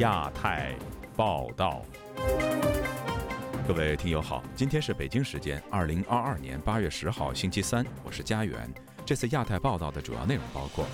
[0.00, 0.74] 亚太
[1.14, 1.82] 报道。
[3.68, 8.56] 各位听友好，今天是北京时间二零二二年八月十号星期三，我是佳远。
[9.04, 10.86] 这次亚太报道的主要内容包括：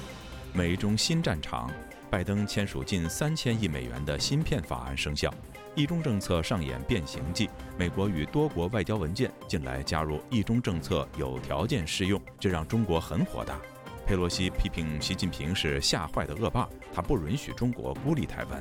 [0.53, 1.71] 美中新战场，
[2.11, 5.31] 拜登签署近三千亿美元的芯片法案生效；
[5.77, 7.49] 一中政策上演变形计，
[7.79, 13.57] 美国与多国外交文件近来加入一中政策有条件适用，这让中国很火大。
[14.05, 18.61] 佩洛西批评习近平是吓坏的恶霸，他不允许中国孤立台湾。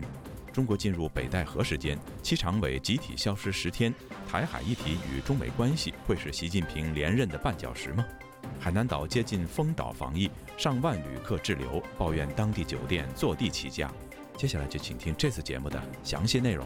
[0.55, 3.93] 中国进入北戴河时间，七常委集体消失十天，
[4.25, 8.05] 台海议题与中美关系会是习近平连任的绊脚石吗？
[8.57, 13.91] 海南岛接近封岛防疫，上万旅客滞留，抱怨当地酒店坐地起价。
[14.37, 16.65] 接下来就请听这次节目的详细内容。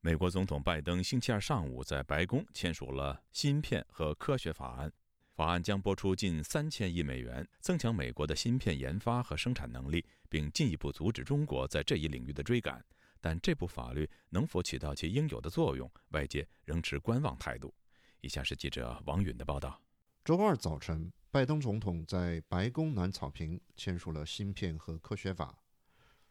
[0.00, 4.90] 美国总统拜登星期二上午在白宫签署了芯片和科学法案，
[5.38, 12.84] 法案将拨出近三千亿美元，增强美国的芯片研发和生产能力，并进一步阻止中国在这一领域的追赶。
[13.20, 17.72] 但这部法律能否起到其应有的作用，外界仍持观望态度。
[18.20, 19.80] 以下是记者王允的报道：
[20.24, 25.56] 周二早晨，拜登总统在白宫南草坪签署了芯片和科学法。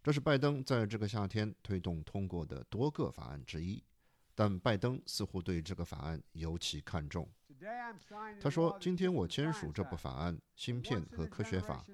[0.03, 3.81] 这是拜登在这个夏天推动通过的多个法案之一，
[4.36, 7.26] 但拜登似乎对这个法案尤其看重。
[8.39, 11.86] 他说：“今天我签署这部法案——芯片和科学法，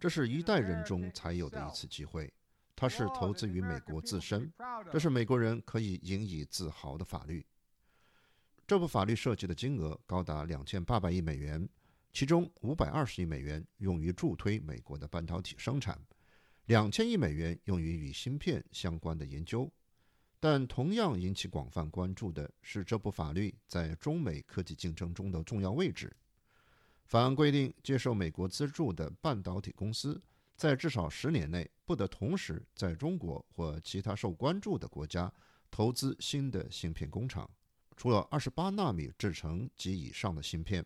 [0.00, 2.32] 这是一代人中才有的一次机会。
[2.76, 4.52] 它是投资于美国自身，
[4.90, 7.44] 这是美国人可以引以自豪的法律。
[8.66, 11.68] 这部法律涉及的金额高达两千八百亿美元，
[12.12, 15.98] 其中五百二十亿美元用于助推美国的半导体生产。”
[16.66, 19.70] 两千亿美元用于与芯片相关的研究，
[20.44, 26.14] 但同样引起广泛关注的是这部法律在中美科技竞争中的重要位置。
[27.06, 30.22] 法案规定，接受美国资助的半导体公司
[30.54, 35.32] 在至少十年内不得同时在中国或其他受关注的国家
[35.70, 37.48] 投资新的芯片工厂，
[37.96, 40.84] 除了二十八纳米制程及以上的芯片。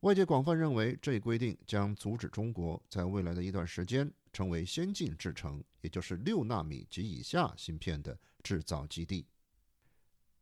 [0.00, 4.12] 外界广泛认为，这一规定将阻止中国在未来的一段时间。
[4.30, 8.16] 成为先进制程，也就是六纳米及以下芯片的
[8.48, 9.26] 制造基地。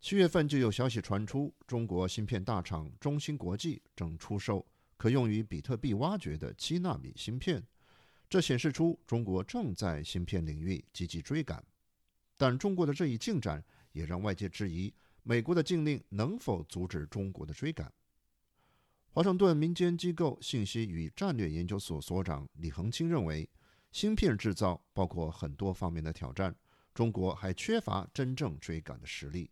[0.00, 4.64] 七月份就有消息传出，中国芯片大厂中芯国际正出售
[4.96, 7.60] 可用于比特币挖掘的七纳米芯片，
[8.30, 11.60] 这显示出中国正在芯片领域积极追赶。
[12.36, 14.94] 但中国的这一进展也让外界质疑，
[15.24, 17.92] 美国的禁令能否阻止中国的追赶。
[19.10, 23.50] 华盛顿民间机构信息与战略研究所所长李恒清认为。
[23.92, 26.54] 芯片制造包括很多方面的挑战，
[26.96, 29.50] 中国还缺乏真正追赶的实力。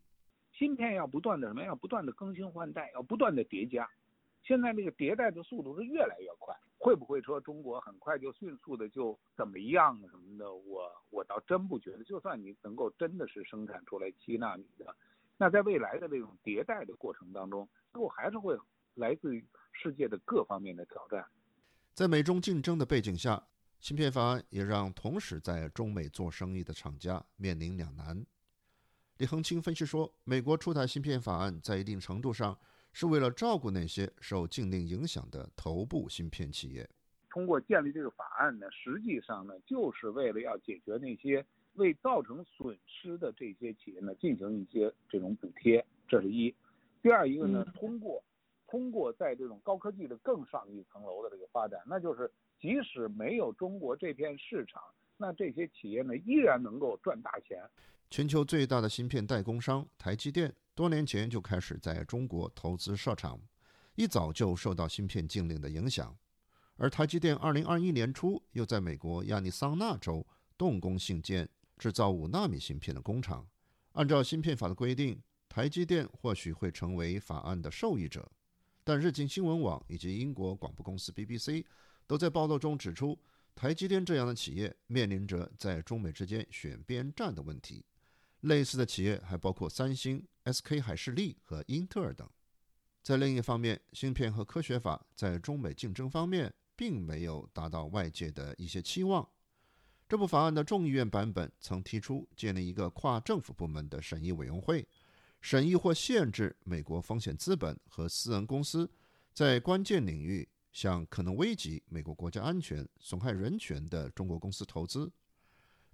[0.50, 1.62] 芯片要不断的什么？
[1.62, 3.86] 要不断的更新换代，要不断的叠加。
[4.42, 10.54] 现在这个迭代的速度是越来越快，会不会说中国很快就迅速的就怎么样什么的？
[10.54, 12.04] 我我倒真不觉得。
[12.04, 14.96] 就算你能够真的是生产出来七纳米的，
[15.36, 18.56] 那在未来的这种迭代的过程当中，最后还是会
[18.94, 21.22] 来自于世界的各方面的挑战。
[21.92, 23.48] 在美中竞争的背景下。
[23.84, 28.24] 芯片法案也让同时在中美做生意的厂家面临两难。
[29.18, 32.58] 李恒清分析说，美国出台芯片法案在一定程度上
[32.94, 36.88] 是为了照顾那些受禁令影响的头部芯片企业。
[37.28, 41.44] 通过建立这个法案呢，实际上呢，就是为了要解决那些
[41.74, 46.54] 未造成损失的这些企业呢，进行一些这种补贴，这是一。
[47.02, 48.24] 第二一个呢，通过
[48.66, 52.32] 通过在这种高科技的更上一层楼的这个发展，那就是。
[52.60, 54.82] 即使没有中国这片市场，
[55.16, 57.58] 那这些企业呢依然能够赚大钱。
[58.10, 63.40] 全球最大的芯片代工商台积电多年前就开始在中国投资设厂，
[63.96, 66.16] 一早就受到芯片禁令的影响。
[66.76, 70.26] 而台积电2021年初又在美国亚利桑那州
[70.56, 71.48] 动工兴建
[71.78, 73.46] 制造五纳米芯片的工厂。
[73.92, 78.28] 按照芯片法的规定，台积电或许会成为法案的受益者，
[78.82, 81.64] 但日经新闻网以及英国广播公司 BBC。
[82.06, 83.18] 都在报道中指出，
[83.54, 87.84] 台积电这样的企业面临着在中美之间选边站的问题。
[88.40, 92.28] 类似的企业还包括三星、SK 海士力和英特尔等。
[93.02, 99.26] 在另一方面，芯片和科学法在中美竞争方面并没有达到外界的一些期望。
[100.06, 104.86] 这部法案的众议院版本曾提出建立一个跨政府部门的审议委员会，
[105.40, 108.90] 审议或限制美国风险资本和私人公司
[109.32, 110.46] 在关键领域。
[110.74, 115.10] 向可能危及美国国家安全、损害人权的中国公司投资，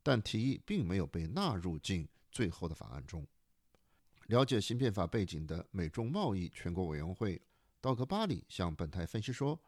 [0.02, 3.24] 但提议并没有被纳入进最后的法案中。
[4.26, 7.40] 了解芯片法背景的美中贸易全国委员会
[7.80, 9.60] 道格巴里向本台分析说：“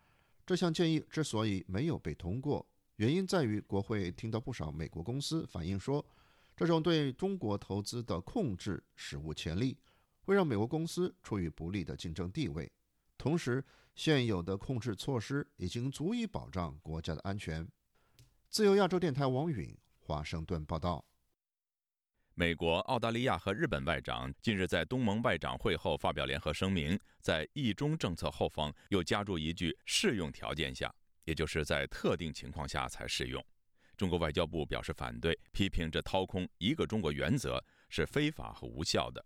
[0.46, 2.66] 这项建议之所以没有被通过，
[2.96, 6.04] 原因在于国会听到不少美国公司反映说，
[6.56, 9.76] 这种对中国投资的控制史无前例，
[10.22, 12.70] 会让美国公司处于不利的竞争地位。
[13.18, 13.62] 同时，
[13.94, 17.68] 现有的控制措施已经足以保障国家的安全。
[18.48, 21.04] 自由亚洲电台王允华盛顿报道。
[22.34, 30.92] 美国、澳大利亚和日本外长近日在东盟外长会后发表联合声明，在“一中”政策后方又加入一句“适用条件下”，
[31.24, 33.44] 也就是在特定情况下才适用。
[33.98, 39.22] 中国外交部表示反对，批评这掏空“一个中国”原则是非法和无效的。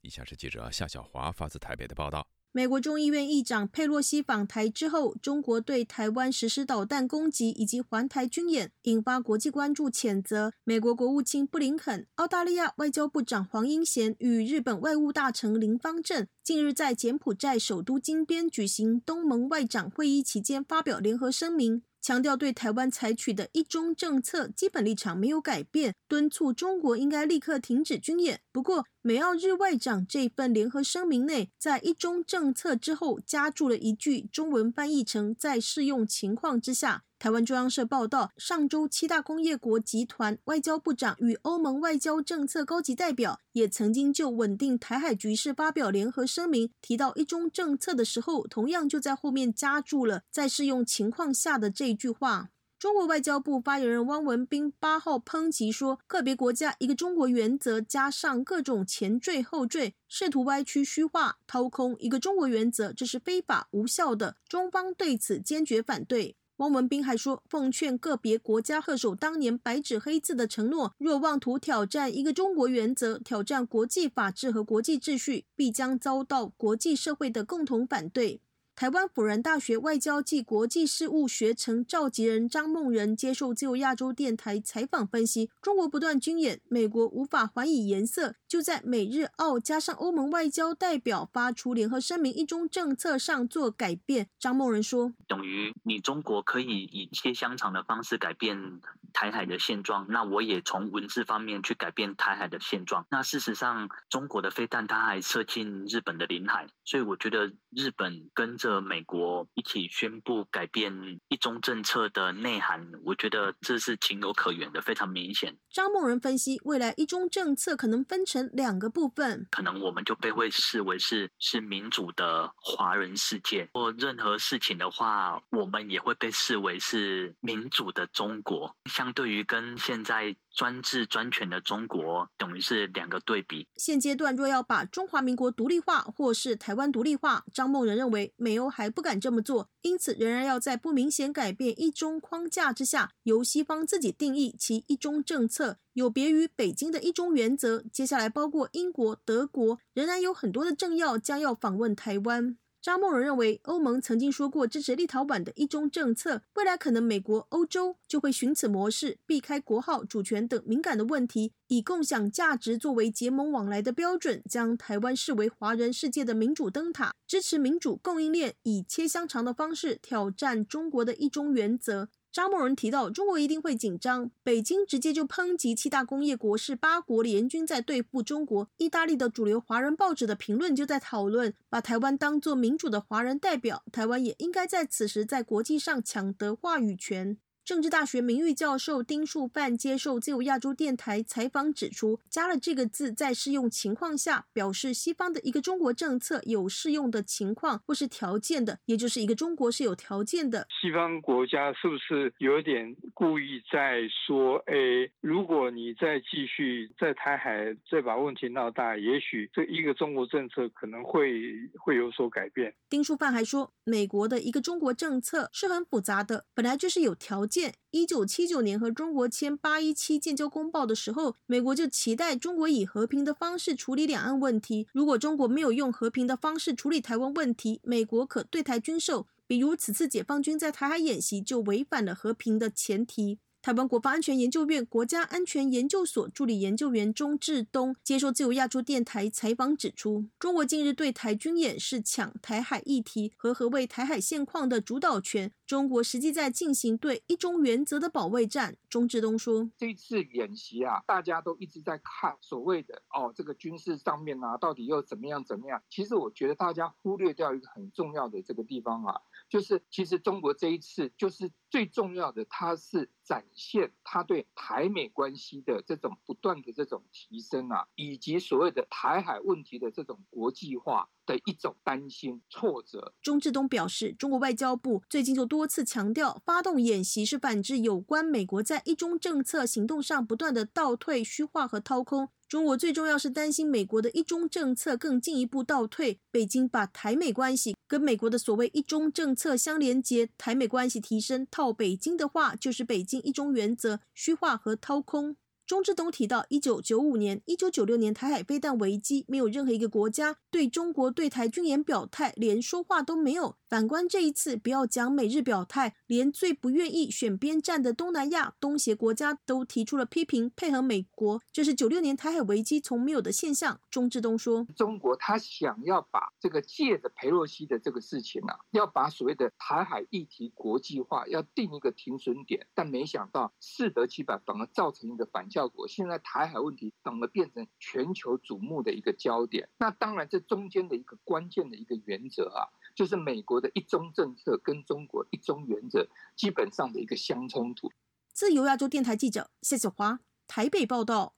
[0.00, 2.28] 以下是记者夏小华发自台北的报道。
[2.50, 10.52] 美国众议院议长佩洛西访台之后，中国对台湾实施导弹攻击以及环台军演，引发国际关注谴责。
[10.64, 21.82] 美国国务卿布林肯、澳大利亚外交部长黄英贤与日本外务大臣林方正近日在柬埔寨首都金边举行东盟外长会议期间发表联合声明。
[22.08, 28.40] 强调对台湾采取的一中政策基本立场没有改变，敦促中国应该立刻停止军演。
[28.50, 37.04] 不过，美澳日外长这份联合声明内，在一中政策之后加注了一句，中文翻译成“在适用情况之下”。
[37.18, 52.50] 台湾中央社报道，上周七大工业国集团外交部长与欧盟外交政策高级代表也曾经就稳定台海局势发表联合声明，提到一中政策的时候，同样就在后面加注了“在适用情况下的”这一句话。
[52.78, 64.36] 中国外交部发言人汪文斌八号抨击说，个别国家一个中国原则加上各种前缀后缀，试图歪曲虚化、掏空一个中国原则，这是非法无效的。
[64.48, 66.36] 中方对此坚决反对。
[66.58, 78.40] 汪文斌还说，奉劝个别国家恪守当年白纸黑字的承诺，若妄图挑战一个中国原则，挑战国际法治和国际秩序，必将遭到国际社会的共同反对。
[78.74, 94.28] 台湾辅仁大学外交暨国际事务学程召集人张梦仁接受自由亚洲电台采访分析：中国不断军演，美国无法还以颜色，就在美日澳加上欧盟外交代表发出联合声明一中政策上做改变。
[94.38, 98.80] 张梦仁说：“等于你中国可以以切香肠的方式改变
[99.12, 103.06] 台海的现状，那我也从文字方面去改变台海的现状。
[103.10, 115.54] 那事实上，中国的飞弹它还射进日本的领海，所以我觉得日本跟着。”美国一起宣布改变一中政策的内涵，我觉得这是情有可原的，非常明显。
[115.70, 128.74] 张梦仁分析，未来一中政策可能分成两个部分，可能我们就被会视为是是民主的华人世界，或任何事情的话，我们也会被视为是民主的中国。
[128.90, 130.36] 相对于跟现在。
[130.50, 133.68] 专制专权的中国等于是两个对比。
[133.76, 147.82] 现阶段若要把中华民国独立化，或是台湾独立化，张梦仁认为美欧还不敢这么做，因此仍然要在不明显改变一中框架之下，由西方自己定义其一中政策，有别于北京的一中原则。
[147.92, 152.56] 接下来，包括英国、德国，仍然有很多的政要将要访问台湾。
[152.80, 172.08] 张梦仁认为，欧盟曾经说过支持立陶宛的一中政策，未来可能美国、欧洲就会循此模式，避开国号、主权等敏感的问题，以共享价值作为结盟往来的标准，将台湾视为华人世界的民主灯塔，支持民主供应链，以切香肠的方式挑战中国的一中原则。
[172.38, 174.30] 张默人提到，中国一定会紧张。
[174.44, 178.70] 北京直接就抨击七大工业国是八国联军在对付中国。
[178.76, 187.38] 意大利的主流华人报纸的评论就在讨论，把台湾当做民主的华人代表，台湾也应该在此时在国际上抢得话语权。
[187.68, 200.66] 政治大学名誉教授丁树范接受自由亚洲电台采访指出，加了这个字，在适用情况下，表示西方的一个中国政策有适用的情况或是条件的，也就是一个中国是有条件的。
[200.80, 204.74] 西方国家是不是有点故意在说，哎，
[205.20, 211.42] 如果你再继续在台海再把问题闹大，也许这一个中国政策可能会
[211.78, 212.74] 会有所改变。
[212.88, 217.57] 丁树范还说，美国的一个中国政策是很复杂的，本来就是有条件。
[217.90, 224.86] 一九七九年和中国签八一七建交公报的时候，美国就期待中国以和平的方式处理两岸问题。
[224.92, 229.26] 如果中国没有用和平的方式处理台湾问题，美国可对台军售。
[229.46, 233.38] 比如此次解放军在台海演习就违反了和平的前提。
[233.60, 245.52] 台湾国防安全研究院国家安全研究所助理研究员钟志东接受自由亚洲电台采访指出，中国近日对台军演是抢台海议题和何为台海现况的主导权。
[245.66, 248.76] 中国实际在进行对一中原则的保卫战。
[248.88, 255.82] 钟志东说：“这次演习啊，大家都一直在看所谓的哦，这个军事上面啊，到底又怎么样怎么样？
[255.90, 273.14] 其实我觉得大家忽略掉一个很重要的这个地方啊。”就是其实中国这一次就是最重要的，它是展现它对台美关系的这种不断的这种提升啊，以及所谓的台海问题的这种国际化的一种担心挫折。
[273.22, 282.28] 钟志东表示，中国外交部最近就多次强调，发动演习是反制有关美国在一中政策行动上不断的倒退、虚化和掏空。
[282.48, 295.36] 中国最重要是担心美国的一中政策更进一步倒退，北京把台美关系跟美国的所谓一中政策相连接，台美关系提升套北京的话，就是北京一中原则虚化和掏空。
[295.68, 303.56] 钟志东提到，一九九五年、一九九六年台海飞弹危机，没有任何一个国家对中国对台军演表态，连说话都没有。
[303.68, 313.78] 反观这一次，不要讲美日表态，连最不愿意选边站的东南亚、东协国家都提出了批评，配合美国，这是九六年台海危机从没有的现象。
[313.90, 325.88] 钟志东说：“中国他想要把这个借着佩洛西的这个事情啊，要把所谓的台海议题国际化，要定一个停损点，但没想到适得其反，反而造成一个反向效果。
[325.88, 329.68] 现在台海问题反而变成全球瞩目的一个焦点。
[329.76, 337.90] 那当然，这中间的一个关键的一个原则啊。”就是美国的一中政策跟中国一中原则基本上的一个相冲突。
[338.32, 341.34] 自由亚洲电台记者谢小华台北报道。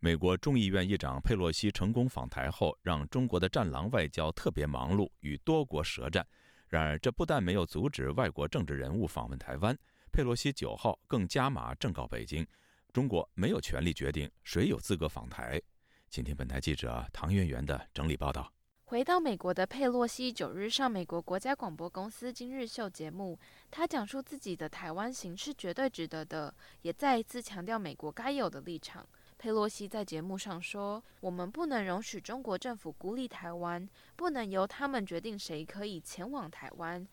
[0.00, 6.26] 美国众议院议长佩洛西成功访台后，让中国的“战狼”外交特别忙碌，与多国舌战。
[6.68, 9.76] 然而，这不但没有阻止外国政治人物访问台湾，
[10.12, 12.46] 佩洛西九号更加码正告北京：
[12.94, 15.60] 中国没有权利决定谁有资格访台。
[16.08, 18.52] 请听本台记者唐媛媛的整理报道。
[18.84, 23.36] 回到美国的佩洛西九日上美国国家广播公司《今日秀》节目，
[23.68, 29.04] 他讲述自己的台湾行是绝对值得的，也再一次强调美国该有的立场。
[29.36, 37.04] 佩洛西在节目上说：“我们不能容许中国政府孤立台湾，不能由他们决定谁可以前往台湾。”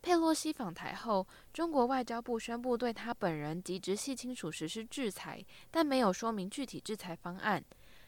[0.00, 7.62] 佩洛西访台后，中国外交部宣布对他本人及直系亲属实施制裁，但没有说明具体制裁方案。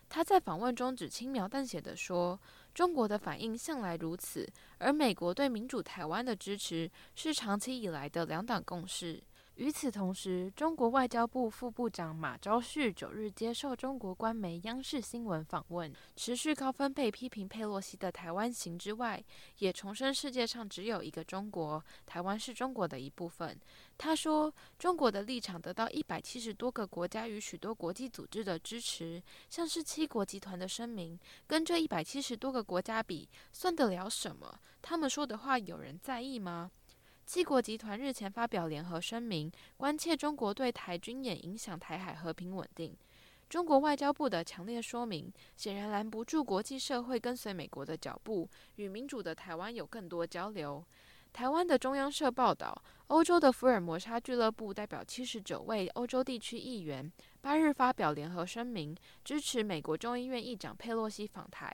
[0.09, 2.38] 他在访问中只轻描淡写地说。
[2.73, 9.20] 中国的反应向来如此，而美国对民主台湾的支持是长期以来的两党共识。
[9.57, 19.23] 与此同时，中国外交部副部长马朝旭九日接受中国官媒央视新闻访问，持续高分贝批评佩洛西的台湾行之外，
[19.59, 23.54] 也重申世界上只有一个中国，台湾是中国的一部分。
[23.99, 34.59] 他说，中国的立场得到一百七十多个国家与许多国际组织的支持，像是七国集团的声明，跟这一百七十多个国家比，算得了什么？
[34.80, 36.71] 他们说的话有人在意吗？
[37.32, 42.92] 七国集团日前发表联合声明，关切中国对台军演影响台海和平稳定。
[43.49, 50.84] 中国外交部的强烈说明，显然拦不住国际社会跟随美国的脚步，与民主的台湾有更多交流。
[51.32, 61.72] 台湾的中央社报道，欧洲的福尔摩沙俱乐部代表七十九位欧洲地区议员，八日发表联合声明，支持美国众议院议长佩洛西访台，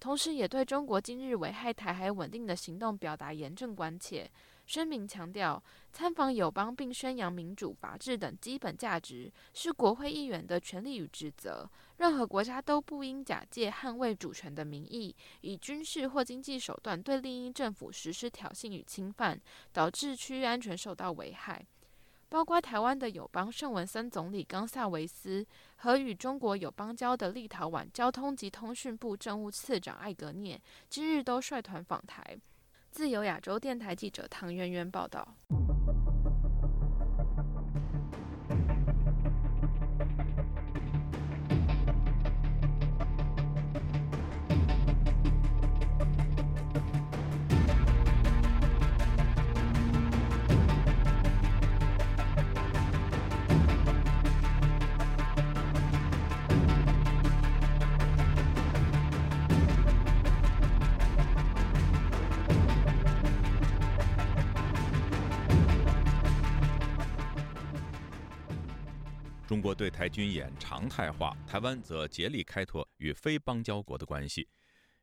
[0.00, 4.30] 同时也对中国今日危害台海稳定的行动表达严正关切。
[4.66, 11.68] 声明强调，参访友邦并宣扬民主、法治等基本价值是国会议员的权利与职责。
[11.98, 19.38] 任何国家都不应假借捍卫主权的名义，以军事或经济手段对另一政府实施挑衅与侵犯，
[19.72, 21.64] 导致区域安全受到危害。
[22.30, 32.36] 包括台湾的友邦圣文森总理冈萨维斯和与中国友邦交的立陶宛交通及通讯部政务次长艾格涅，今日都率团访台。
[32.94, 35.26] 自由亚洲电台记者唐媛媛报道。
[69.54, 74.48] 中国对台军演常态化，台湾则竭力开拓与非邦交国的关系。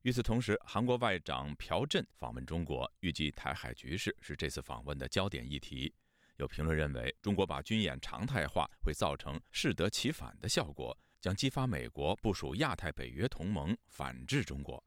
[0.01, 5.96] 与此同时，韩国外长朴振访问中国，预计台海局势是这次访问的焦点议题。
[6.36, 14.84] 有评论认为，中国把军演常态化会造成适得其反的效果，将激发美国部署亚太北约同盟反制中国。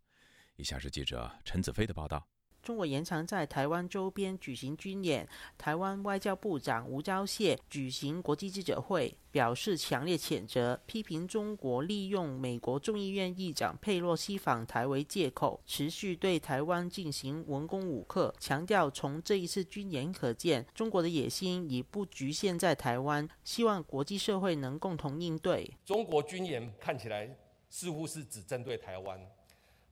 [0.56, 2.28] 以下是记者陈子飞的报道。
[2.64, 5.28] 中国延长在台湾周边举行军演。
[5.58, 18.34] 台湾外交部长吴钊燮举行国际记者会，表示强烈谴责，批评中国利用美国众议院议长佩洛西访台为借口，持续对台湾进行文攻武克。
[18.40, 25.70] 强调从这一次军演可见，中国的野心已不局限在台湾，希望国际社会能共同应对。
[25.84, 27.36] 中国军演看起来
[27.68, 29.20] 似乎是只针对台湾，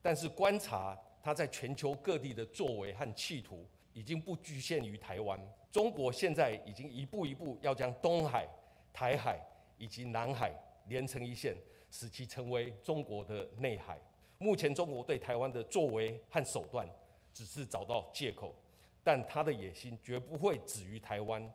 [0.01, 0.97] 但是观察。
[1.23, 5.39] 他在全球各地的作为和企图，已经不局限于台湾。
[5.71, 8.45] 中国现在已经一步一步要将东海、
[8.91, 9.39] 台海
[9.77, 10.53] 以及南海
[10.89, 11.55] 连成一线，
[11.89, 13.97] 使其成为中国的内海。
[14.37, 16.85] 目前，中国对台湾的作为和手段，
[17.33, 18.53] 只是找到借口，
[19.01, 21.49] 但他的野心绝不会止于台湾，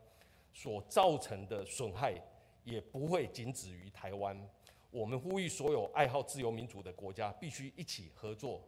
[0.55, 2.15] 所造成的损害
[2.65, 4.35] 也不会仅止于台湾。
[4.91, 8.63] 我们呼吁所有爱好自由民主的国家，必须一起合作。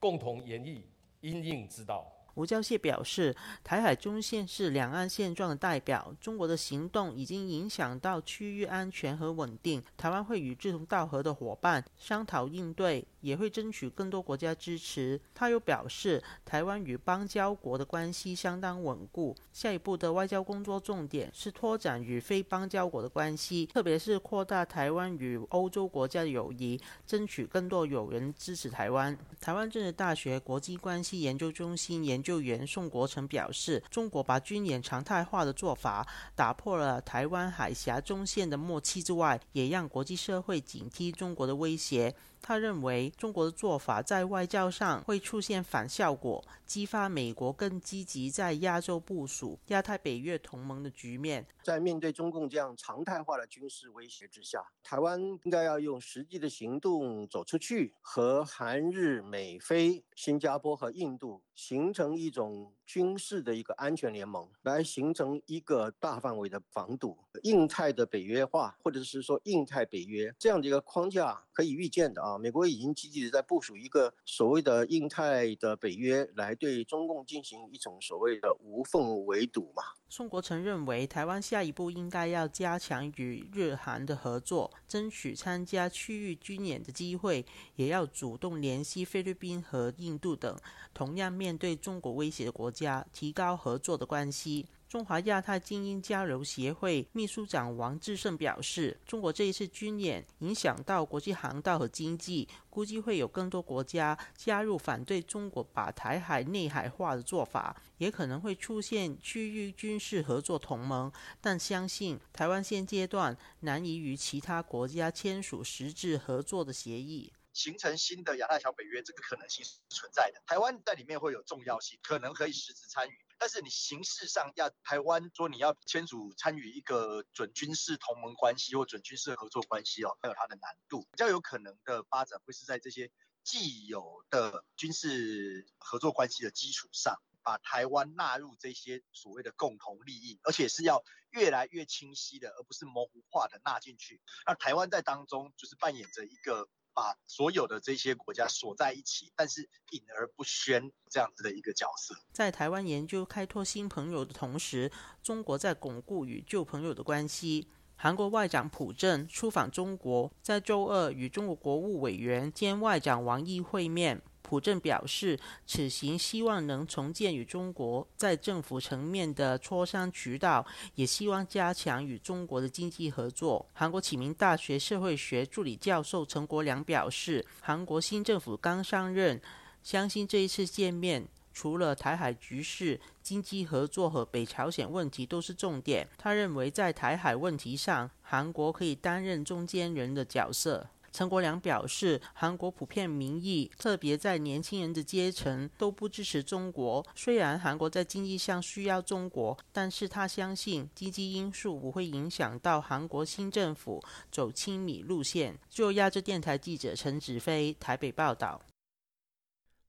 [0.00, 0.80] 共同演绎
[1.20, 2.10] 因应之道。
[2.34, 9.82] 吴钊燮表示，台海中线是两岸现状的代表，中国的行动已经影响到区域安全和稳定。
[9.96, 15.20] 台湾会与志同道合的伙伴商讨应对，也会争取更多国家支持。
[15.34, 29.18] 他又表示，台湾与邦交国的关系相当稳固，下一步的外交工作重点是拓展与非邦交国的关系，特别是扩大台湾与欧洲国家的友谊，争取更多友人支持台湾。
[29.40, 32.20] 台湾政治大学国际关系研究中心研。
[32.20, 42.14] 究员宋国成表示，中国把军演常态化的做法，打破了台湾海峡中线的默契之外，也让国际社会警惕中国的威胁。
[42.42, 51.46] 他认为，中国的做法在外交上会出现反效果，激发美国更积极在亚洲部署亚太北约同盟的局面。
[51.62, 67.18] 在面对中共这样常态化的军事威胁之下，台湾应该要用实际的行动走出去，和韩日美菲、新加坡和印度形成一种军事的一个安全联盟，来形成一个大范围的防堵。
[67.42, 72.36] 印太的北约化，或者是说印太北约这样的一个框架，可以预见的啊。
[72.38, 79.82] 美国已经积极的在部署一个所谓的印太的北约，来对中共进行一种所谓的无缝围堵嘛。
[80.08, 90.58] 宋国成认为，台湾下一步应该要加强与日韩的合作，争取参加区域军演的机会，也要主动联系菲律宾和印度等
[90.92, 94.66] 同样面对中国威胁的国家，提高合作的关系。
[94.90, 111.12] 中华亚太精英交流协会秘书长王志胜表示，中国这一次军演影响到国际航道和经济，估计会有更多国家加入反对中国把台海内海化的做法，也可能会出现区域军事合作同盟。
[111.40, 120.42] 但相信台湾现阶段难以与其他国家签署实质合作的协议，形成新的亚太小北约，这个可能性是存在的。
[120.46, 123.12] 台湾在里面会有重要性，可能可以实质参与。
[123.40, 131.08] 但是你形式上要台湾说你要签署参与一个准军事同盟关系或准军事合作关系哦，还有它的难度。
[131.10, 133.10] 比较有可能的发展会是在这些
[133.42, 144.20] 既有的军事合作关系的基础上，把台湾纳入这些所谓的共同利益，而且是要越来越清晰的，而不是模糊化的纳进去。
[144.44, 146.68] 那台湾在当中就是扮演着一个。
[147.00, 152.14] 把所有的这些国家锁在一起，但是隐而不宣这样子的一个角色。
[152.30, 157.68] 在台湾研究开拓新朋友的同时，中国在巩固与旧朋友的关系。
[157.96, 164.20] 韩国外长朴正出访中国，在周二与中国国务委员兼外长王毅会面。
[164.50, 173.64] 朴正表示，此行希望能重建与中国在政府层面的磋商渠道，也希望加强与中国的经济合作。
[173.72, 179.40] 韩国启明大学社会学助理教授陈国良表示，韩国新政府刚上任，
[179.84, 186.08] 相信这一次见面，除了台海局势、经济合作和北朝鲜问题都是重点。
[186.18, 190.88] 他认为，在台海问题上，韩国可以担任中间人的角色。
[191.12, 197.04] 陈国良表示，韩国普遍民意，特别在年轻人的阶层，都不支持中国。
[197.14, 205.58] 虽然韩国在经济上需要中国，但是他相信经济因素不会影响到韩国新政府走亲米路线。
[205.68, 208.62] 就亚洲电台记者陈子飞台北报道。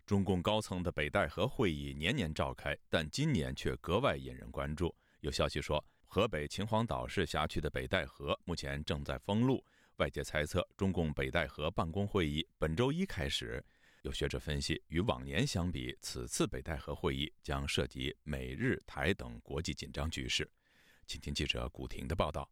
[0.07, 4.93] 中共高层的北戴河会议年年召开，但今年却格外引人关注。
[5.21, 9.63] 有消息说，河北秦皇岛市辖区的北戴河目前正在封路。
[10.01, 13.63] 外界猜测，中共北戴河办公会议本周一开始。
[14.01, 20.49] 有学者分析，与往年相比，此次北戴河会议将涉及美日台等国际紧张局势。
[21.05, 22.49] 请听记者古婷的报道。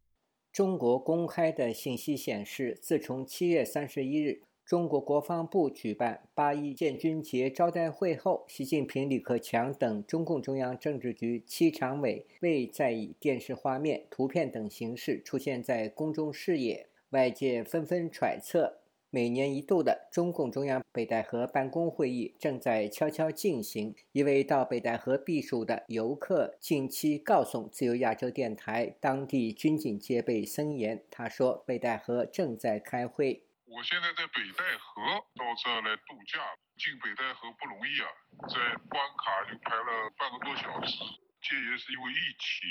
[0.51, 4.43] 中国公开的信息显示，自从七月三十一日。
[4.63, 18.81] 中国国防部举办八一建军节招待会后，习近平、李克强等中共中央政治局七常委未再以电视画面、图片等形式出现在公众视野，外界纷纷揣测。
[19.11, 23.95] 每年一度的中共中央北戴河办公会议正在悄悄进行。
[24.11, 31.03] 一位到北戴河避暑的游客近期告诉自由亚洲电台，当地军警戒备森严。
[31.09, 33.41] 他说：“北戴河正在开会。
[33.65, 35.01] 我现在在北戴河，
[35.33, 36.37] 到这来度假。
[36.77, 38.07] 进北戴河不容易啊，
[38.45, 38.55] 在
[38.93, 40.93] 关卡就排了半个多小时。
[41.41, 42.69] 戒严是因为疫情，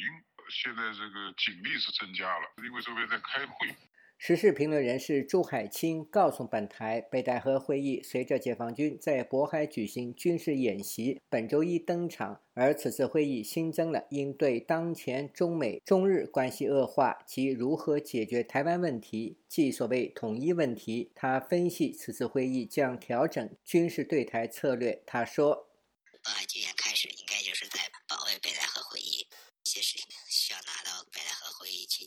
[0.55, 3.74] 现在这个警力是增加了，因为这边在开会。”
[4.20, 12.42] 时事评论人士朱海清告诉本台，北戴河会议随着解放军在渤海举行军事演习，本周一登场。
[12.52, 21.12] 而此次会议新增了应对当前中美中日关系恶化及如何解决台湾问题，即所谓统一问题。
[21.14, 25.00] 他分析此次会议将调整军事对台策略。
[25.07, 25.68] 他说
[26.92, 27.78] ：“始，应该就是在
[28.09, 29.28] 保卫北戴河会议，
[29.62, 32.04] 一些事情需要拿到北戴河会议去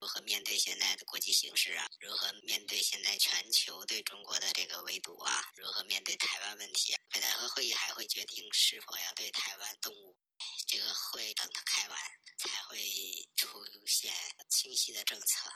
[0.00, 7.00] 如何。”面对现在的国际形势啊，如何面对现在全球对中国的这个围堵啊，如何面对台湾问题啊？
[7.08, 10.14] 北戴河会议还会决定是否要对台湾动武。
[10.66, 11.98] 这个会等它开完，
[12.38, 12.78] 才会
[13.36, 13.48] 出
[13.86, 14.12] 现
[14.50, 15.50] 清晰的政策。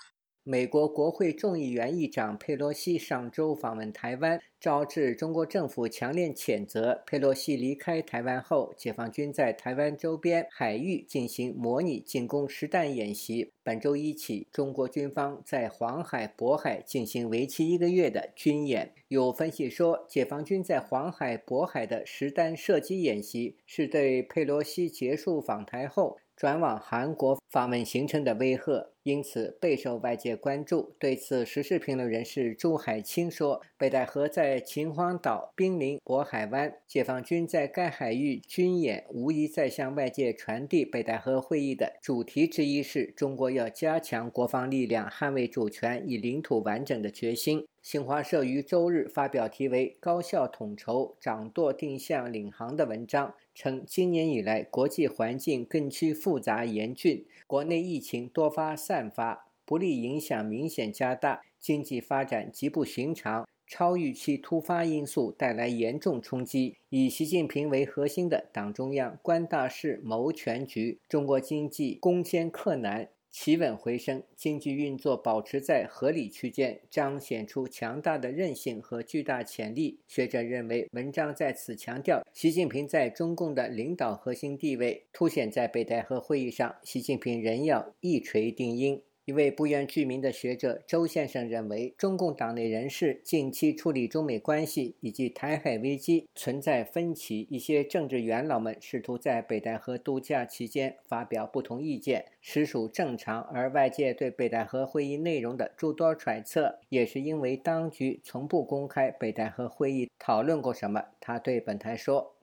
[0.45, 7.01] 美国国会众议院议长佩洛西上周访问台湾，招致中国政府强烈谴责。
[7.07, 13.53] 佩洛西离开台湾后，解放军在台湾周边海域进行模拟进攻实弹演习。
[13.63, 18.93] 本周一起，中国军方在黄海、渤海进行为期一个月的军演。
[19.07, 26.19] 有分析说，解放军在黄海、渤海的实弹射击演习，是对佩洛西结束访台后。
[26.35, 30.95] 转往韩国访问行程的威吓，因此备受外界关注。
[30.99, 66.79] 对此，时事评论人士朱海清说：“北戴河在秦皇岛濒临渤海湾，解放军在该海域军演，无疑在向外界传递北戴河会议的主题之一是中国要加强国防力量、捍卫主权与领土完整的决心。”新华社于周日发表题为“高效统筹、掌舵定向、领航”的文章，称今年以来国际环境更趋复杂严峻，国内疫情多发散发，不利影响明显加大，经济发展极不寻常，超预期突发因素带来严重冲击。
[66.89, 73.11] 以习近平为核心的党中央观大势、谋全局，中国经济攻坚克难。
[73.33, 79.99] 企稳回升，经济运作保持在合理区间，彰显出强大的韧性和巨大潜力。
[80.07, 89.03] 学者认为，文章在此强调习近平在中共的领导核心地位，凸显在北戴河会议上，习近平仍要一锤定音。
[89.25, 103.43] 一位不愿具名的学者周先生认为，中共党内人士近期处理中美关系以及台海危机存在分歧，一些政治元老们试图在北戴河度假期间发表不同意见，实属正常。
[103.43, 111.05] 而外界对北戴河会议内容的诸多揣测，也是因为当局从不公开北戴河会议讨论过什么。
[111.21, 112.35] 他对本台说：“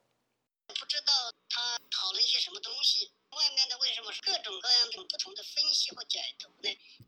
[0.66, 1.12] 不知道
[1.50, 6.48] 他讨论些什么东西，外面的为什么是各种各样的不同的分析或解读？”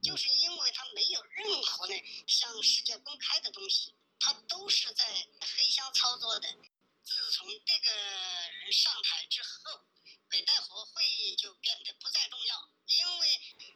[0.02, 1.94] 就是因为他没有任何呢
[2.28, 5.06] 向世界公开的东西，他都是在
[5.40, 6.48] 黑箱操作的。
[7.04, 7.92] 自从这个
[8.62, 9.82] 人上台之后，
[10.30, 13.28] 北戴河会议就变得不再重要，因为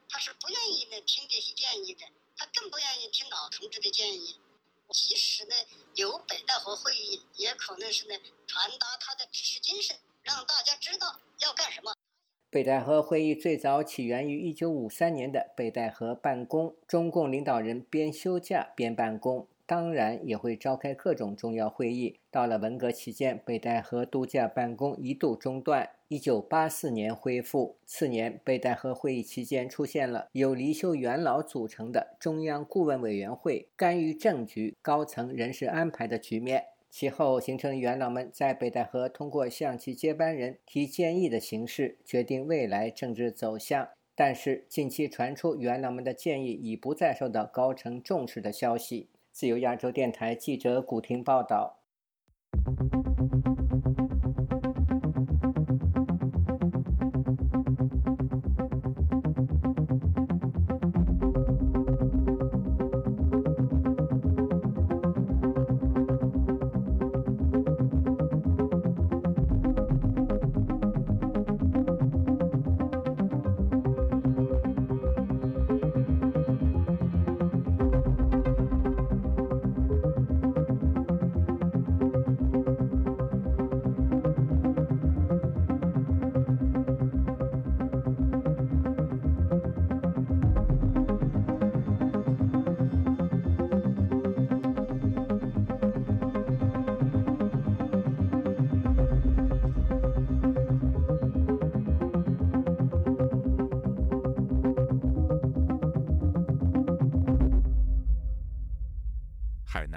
[0.10, 2.08] 他是不愿意呢听这些建议的，
[2.38, 4.40] 他更不愿意听老同志的建议。
[4.92, 5.56] 即使呢
[5.96, 8.16] 有北戴河会议，也可能是呢
[8.48, 11.96] 传达他的指示精神，让大家知道要干什么。
[12.56, 22.16] 北戴河会议最早起源于1953年的北戴河办公，中共领导人边休假边办公，当然也会召开各种重要会议。
[22.32, 27.76] 到了文革期间，北戴河度假办公一度中断，1984年恢复。
[27.86, 36.68] 次年，北戴河会议期间出现了由离休元老组成的中央顾问委员会干预政局、高层人事安排的局面。
[36.98, 49.10] 其后形成元老们在北戴河通过向其接班人提建议的形式决定未来政治走向，但是近期传出元老们的建议已不再受到高层重视的消息。
[49.34, 51.82] 自由亚洲电台记者古婷报道。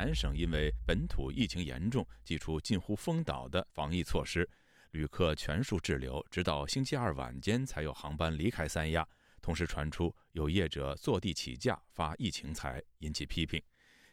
[0.08, 4.48] 南省因为本土疫情严重，祭出近乎封岛的防疫措施，
[4.92, 9.06] 旅客全数滞留，直到星期二晚间才有航班离开三亚。
[9.42, 13.62] 同时传出有业者坐地起价发疫情财，引起批评。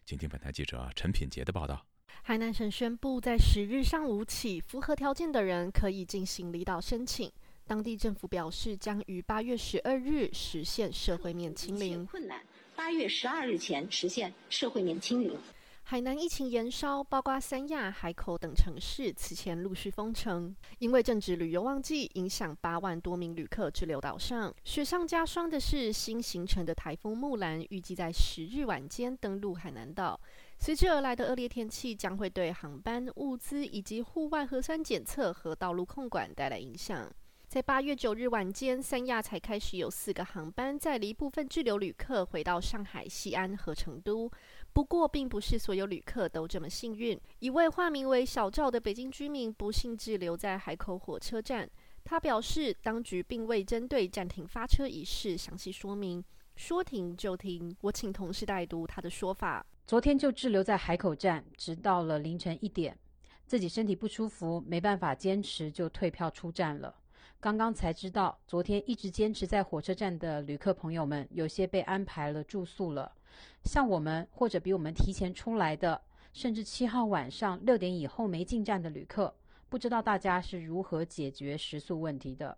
[0.04, 1.88] 请听本台记者陈品杰的报道。
[2.22, 7.32] 海南省宣布，在十日上午起，符合条件的人可以进行离岛申请。
[7.66, 12.06] 当地政府表示，将于八月十二日实现社会面清零。
[12.06, 12.44] 困难，
[12.76, 15.40] 八月十二日前实现社会面清零。
[15.88, 24.52] 海南疫情延烧，包括三亚、海口等城市此前陆续封城，因为正值旅游旺季，影响八万多名旅客滞留岛上。
[24.64, 30.20] 雪上加霜的是，新形成的台风木兰预计在十日晚间登陆海南岛。
[30.58, 37.08] 随之而来的恶劣天气将会对航班、物资以及户外核酸检测和道路控管带来影响。
[37.48, 44.30] 在八月九日晚间，三亚才开始有四个航班载离部分滞留旅客回到上海、西安和成都。
[44.76, 47.18] 不过，并不是所有旅客都这么幸运。
[47.40, 51.70] 一位化名为小赵的北京居民不幸滞留在海口火车站。
[52.04, 56.22] 他表示，当局并未针对暂停发车一事详细说明，
[56.58, 57.74] 说停就停。
[57.80, 59.66] 我请同事代读他的说法。
[59.88, 63.00] 昨天就滞留在海口站，直到了凌晨一点，
[63.48, 66.94] 自己身体不舒服，没办法坚持，就退票出站了。
[67.40, 73.10] 刚刚才知道，昨天一直坚持在火车站的旅客朋友们，有些被安排了住宿了。
[73.64, 76.02] 像我们或者比我们提前出来的，
[76.34, 79.34] 甚至七号晚上六点以后没进站的旅客，
[79.70, 82.58] 不知道大家是如何解决食宿问题的。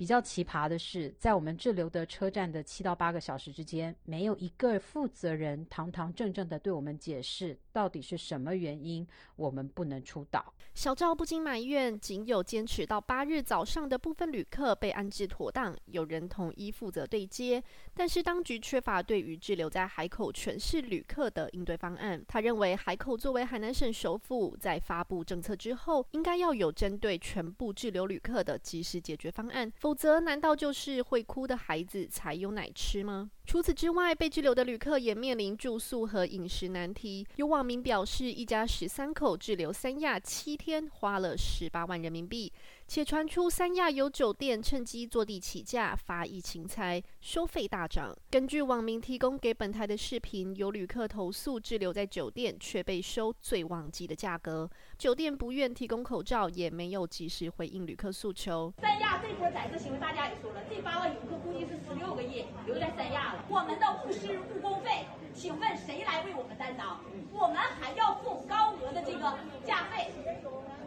[0.00, 10.54] 比较奇葩的是，在我们滞留的车站的七到八个小时之间，没有一个负责人堂堂正正的对我们解释到底是什么原因我们不能出岛。
[10.72, 22.24] 小赵不禁埋怨，仅有坚持到八日早上的部分旅客被安置妥当，有人统一负责对接，但是当局缺乏对于滞留在海口全市旅客的应对方案。
[22.26, 29.70] 他认为，海口作为海南省首府，在发布政策之后，应该要有针对全部滞留旅客的及时解决方案。
[29.90, 33.28] 否则，难道就是会哭的孩子才有奶吃吗？
[33.44, 37.26] 除此之外，被拘留的旅客也面临住宿和饮食难题。
[37.34, 42.52] 有网民表示，一家十三口滞留三亚七天，花了十八万人民币。
[42.90, 48.12] 且传出三亚有酒店趁机坐地起价发疫情财，收费大涨。
[48.28, 58.74] 根据网民提供给本台的视频，有旅客投诉滞留在酒店却被收最旺季的价格，酒店不愿提供口罩，也没有及时回应旅客诉求。
[58.80, 63.44] 三亚这波宰客行为，大家也说了，这八万游客估计是十六个亿留在三亚了。
[63.48, 67.00] 我们的物资误工费，请问谁来为我们担当？
[67.30, 70.10] 我们还要付高额的这个价费。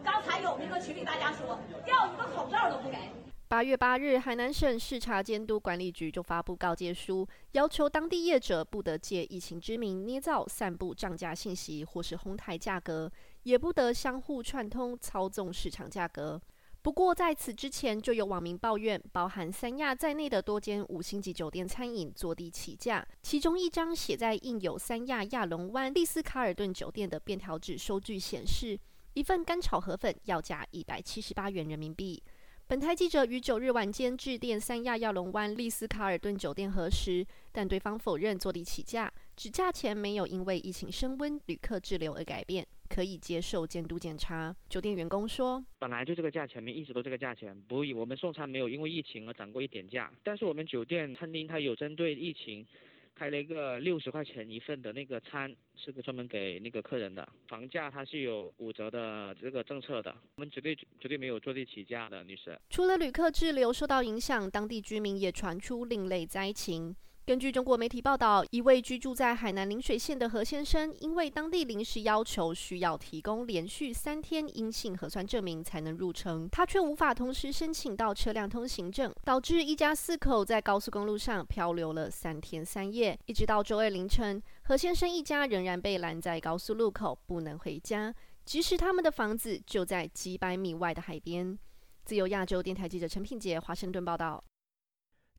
[0.04, 2.98] 刚才有那个群里大家说，要一个口罩都不给。
[3.48, 13.10] 八月八日，海南省视察监督管理局就发布告诫书，要求当地业者不得借疫情之名捏造、散布涨价信息或是哄抬价格，
[13.44, 16.40] 也不得相互串通操纵市场价格。
[16.82, 28.78] 不过在此之前，就有网民抱怨，包含三亚在内的多间五星级酒店餐饮坐地起价，其中一张写在印有三亚亚龙湾丽思卡尔顿酒店的便条纸收据显示。
[29.14, 32.20] 一份干炒河粉要价一百七十八元人民币。
[32.66, 44.52] 本台记者于九日晚间致电三亚亚龙湾丽思卡尔顿酒店核实，但对方否认坐地起价，指价钱没有因为疫情升温、旅客滞留而改变，可以接受监督检查。
[44.68, 50.12] 酒店员工说：“本来就这个价钱，一直都这个价钱，不会我们送餐没有因为疫情而涨过一点价。
[50.24, 52.66] 但是我们酒店餐厅它有针对疫情。”
[53.14, 57.26] 开了一个六十块钱一份的那个餐，是个专门给那个客人的。
[57.48, 62.58] 房价它是有五折的这个政策的，我们绝对绝对没有坐地起价的，女士。
[62.70, 66.94] 除了旅客滞留受到影响，当地居民也传出另类灾情。
[67.26, 91.58] 根据中国媒体报道，一位居住在海南陵水县的何先生，因为当地临时要求需要提供连续三天阴性核酸证明才能入城，他却无法同时申请到车辆通行证，导致一家四口在高速公路上漂流了三天三夜，一直到周二凌晨，何先生一家仍然被拦在高速路口，不能回家，即使他们的房子就在几百米外的海边。
[92.04, 94.44] 自由亚洲电台记者陈品杰华盛顿报道。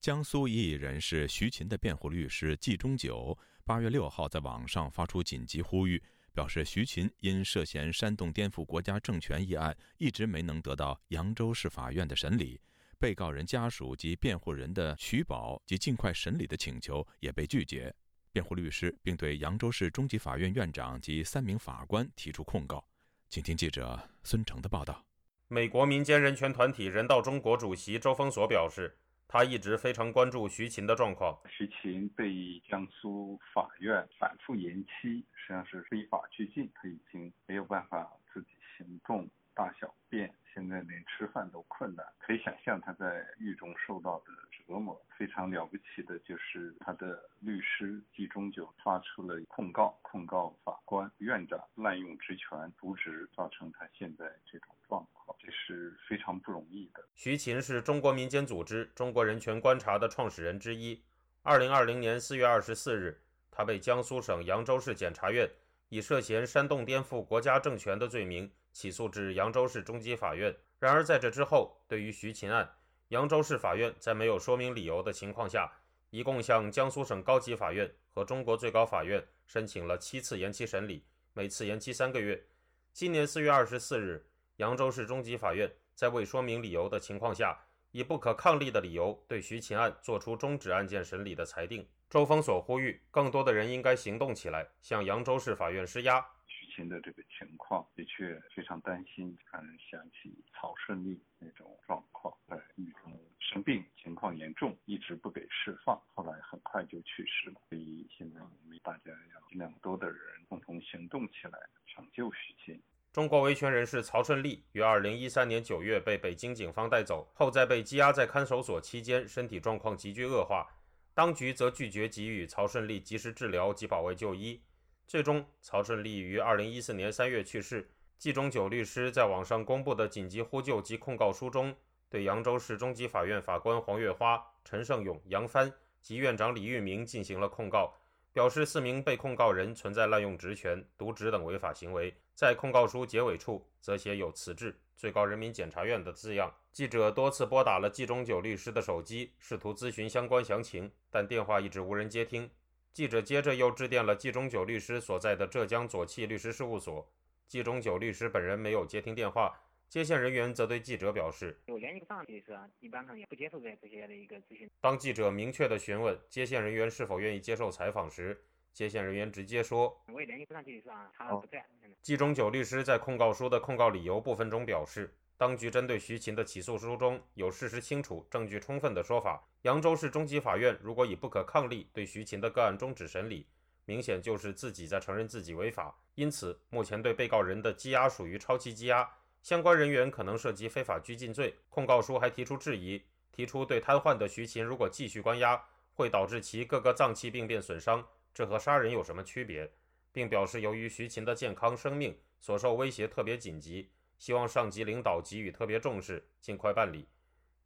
[0.05, 5.99] 江苏异议人士徐勤的辩护律师季中九八月六号在网上发出紧急呼吁，
[6.31, 12.61] 表示徐勤因涉嫌煽动颠覆国家政权一案，一直没能得到扬州市法院的审理，
[12.99, 17.91] 被告人家属及辩护人的取保及尽快审理的请求也被拒绝。
[18.31, 22.85] 辩护律师并对扬州市中级法院院长及三名法官提出控告。
[23.27, 25.03] 请听记者孙成的报道。
[25.47, 28.99] 美国民间人权团体人道中国主席周峰所表示。
[29.27, 31.38] 他一直非常关注徐琴的状况。
[31.49, 42.05] 徐琴被江苏法院反复延期，实际上是非法拘禁，他已经没有办法自己行动、大小便，现在连吃饭都困难。
[42.19, 44.99] 可以想象他在狱中受到的折磨。
[45.17, 55.14] 非常了不起的就是他的律师季中九发出了控告，控告法官、院长滥用职权、渎职，造成他现在这种状况，
[55.45, 57.08] 这是非常不容易的。
[57.13, 61.03] 徐琴是中国民间组织中国人权观察的创始人之一。
[61.43, 65.47] 二零二零年四月二十四日，他被江苏省扬州市检察院
[65.89, 70.55] 以涉嫌煽动颠覆国家政权的罪名起诉至扬州市中级法院。
[70.79, 72.67] 然而在这之后，对于徐琴案，
[73.10, 75.71] 扬州市法院在没有说明理由的情况下，
[76.10, 82.43] 一共向江苏省高级法院和中国最高法院申请了七次延期审理，每次延期三个月。
[82.91, 84.25] 今年四月二十四日，
[84.57, 87.57] 扬州市中级法院在未说明理由的情况下，
[87.91, 91.85] 以不可抗力的理由对徐琴案作出终止案件审理的裁定。
[92.09, 96.25] 周峰所呼吁，更多的人应该行动起来，向扬州市法院施压。
[96.47, 102.33] 徐琴的这个情况的确非常担心，让人想起曹顺利那种状况。
[102.47, 107.59] 在狱中生病，情况严重，一直不给释放，后来很快就去世了。
[107.67, 112.81] 所以现在我们大家要尽量多的人共同行动起来，抢救徐琴。
[113.15, 120.67] 中国维权人士曹顺利于二零一三年九月被北京警方带走后，在被羁押在看守所期间，身体状况急剧恶化，
[121.13, 124.62] 当局则拒绝给予曹顺利及时治疗及保卫就医。
[125.08, 127.89] 最终，曹顺利于二零一四年三月去世。
[128.17, 131.73] 季中九律师在网上公布的紧急呼救及控告书中。
[132.10, 137.93] 对扬州市中级法院法官黄月花、陈胜勇、杨帆及院长李玉明进行了控告，
[138.35, 142.13] 表示四名被控告人存在滥用职权、渎职等违法行为。
[142.33, 146.53] 在控告书结尾处，则写有“此致最高人民检察院”的字样。
[146.73, 152.51] 记者多次拨打了季中九律师的手机，试图咨询相关详情，但电话一直无人接听。
[152.91, 157.09] 记者接着又致电了季中九律师所在的浙江左契律师事务所，
[157.47, 159.57] 季中九律师本人没有接听电话。
[159.95, 171.65] 接线人员则对记者表示：“我联系不上律师，一般上也不接受这这些的一个咨询。”当记者明确的询问接线人员是否愿意接受采访时，接线人员直接说：“我也联系不上律师啊，他不在。”
[172.03, 179.47] 季中九律师在控告书的控告理由部分中表示，当局针对徐琴的起诉书中有事实清楚、证据充分的说法。
[179.62, 183.47] 扬州市中级法院如果以不可抗力对徐琴的个案终止审理，
[183.86, 185.97] 明显就是自己在承认自己违法。
[186.15, 189.10] 因此，目前对被告人的羁押属于超期羁押。
[189.45, 191.53] 相关人员可能涉及非法拘禁罪。
[191.69, 192.99] 控告书还提出质疑，
[193.31, 198.03] 提出对瘫痪的徐琴如果继续关押，会导致其各个脏器病变损伤，
[198.34, 199.71] 这和杀人有什么区别？
[200.12, 207.08] 并表示由于徐琴的健康生命所受威胁特别紧急，希望上级领导给予特别重视，尽快办理。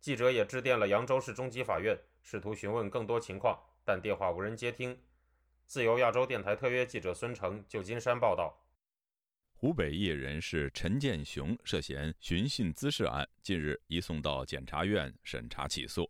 [0.02, 5.00] 记者也致电了扬州市中级法院，试图询问更多情况，但电话无人接听。
[5.66, 8.66] 自由亚洲电台特约记者孙成，旧金山报道。
[9.62, 16.10] 湖北艺人是陈建雄涉嫌寻衅滋事案，近日移送到检察院审查起诉。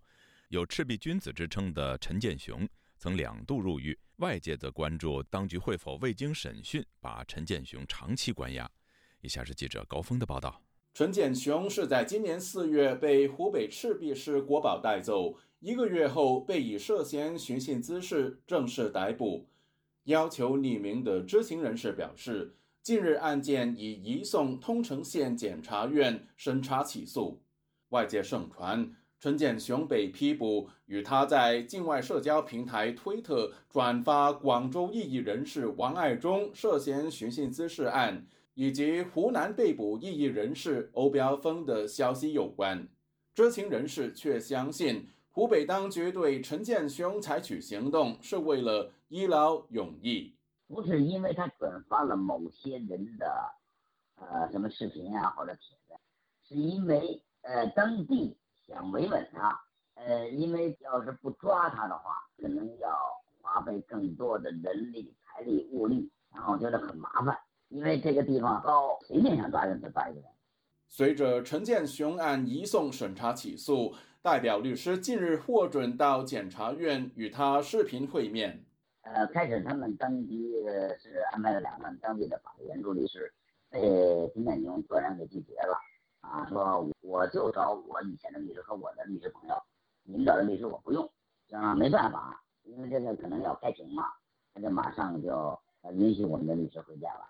[0.50, 8.70] 有“赤壁君子”之称的陈建雄曾两度入狱，外界则关注当局会否未经审讯把陈建雄长期关押。
[9.22, 10.62] 以下是记者高峰的报道：
[10.94, 19.50] 陈建雄是在今年四月被湖北赤壁市国保带走，一个月后被以涉嫌寻衅滋事正式逮捕。
[20.04, 22.56] 要求匿名的知情人士表示。
[22.82, 27.42] 近日，案件已移送通城县检察院审查起诉。
[27.90, 42.88] 外界盛传陈建雄被批捕，与他在境外社交平台推特转发广州异议人士王爱忠涉嫌寻衅滋事案，以及湖南被捕异议人士欧标峰的消息有关。
[43.36, 50.34] 知情人士却相信，湖北当局对陈建雄采取行动是为了一劳永逸。
[50.70, 53.52] 不是因为他转发了某些人的，
[54.18, 56.00] 呃，什么视频啊或者帖子，
[56.48, 59.60] 是因为呃当地想维稳他，
[59.96, 62.96] 呃，因为要是不抓他的话，可能要
[63.42, 67.36] 花费更多的人力、财力、物力，然后觉得很麻烦，
[67.70, 70.30] 因为这个地方高，随便想抓人就抓一个人。
[70.88, 78.64] 随着陈建雄案移送审查起诉，代表律师近日获准到检察院与他视频会面。
[79.02, 80.52] 呃，开始他们当地
[81.00, 83.34] 是安排了两个当地的法律援助律师，
[83.70, 83.80] 被
[84.34, 85.80] 陈建雄断然给拒绝了。
[86.22, 89.56] 啊，说我就找我以前的律师和我的律师朋友，
[90.04, 91.10] 你们找的律师我不用。
[91.52, 94.04] 啊，没办法，因为这个可能要开庭嘛，
[94.54, 95.58] 他就马上就
[95.94, 97.22] 允许我们的律师回家了。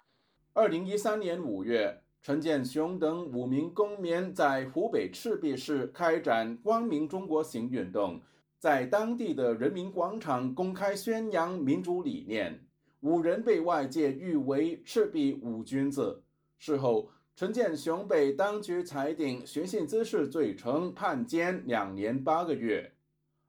[0.53, 8.19] 二零一三年五月，陈建雄等五名公民在湖北赤壁市开展“光明中国行”运动，
[8.59, 12.59] 在当地的人民广场公开宣扬民主理念。
[12.99, 16.21] 五人被外界誉为“赤壁五君子”。
[16.59, 22.91] 事后，陈建雄被当局裁定寻衅滋事罪成，判监两年八个月。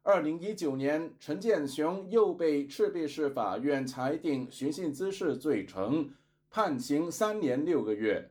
[0.04, 6.08] 二零一九年，陈建雄又被赤壁市法院裁定寻衅滋事罪成，
[6.48, 8.30] 判刑三年六个月。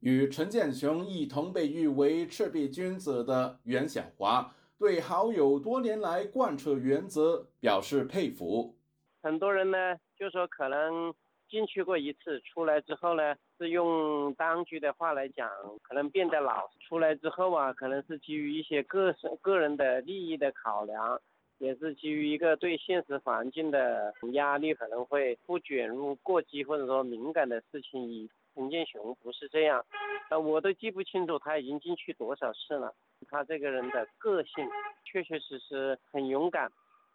[0.00, 8.74] 与陈建雄一同被誉为“赤壁君子”的袁小华，对好友多年来贯彻原则表示佩服。
[9.22, 11.14] 很多人呢，就说可能
[11.48, 15.48] 进去过一次，出来之后呢，是用当局的话来讲，
[15.84, 16.68] 可能变得老。
[16.80, 21.16] 出来之后啊，可能是基于一些个人个人的利益的考量，
[21.58, 28.02] 也是基于一个对现实环境的压力，可能会不卷入过激或者说敏感的事情。
[28.02, 29.84] 以陈建雄不是这样，
[30.28, 32.94] 呃，我都记不清楚他已经进去多少次了。
[33.28, 34.68] 他这个人的个性
[35.04, 36.70] 确确实实很勇敢，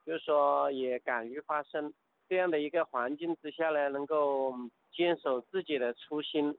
[0.06, 1.94] 就是说也敢于发声。
[2.28, 4.54] 这样的一个环境之下呢，能够
[4.92, 6.58] 坚守自己的初心。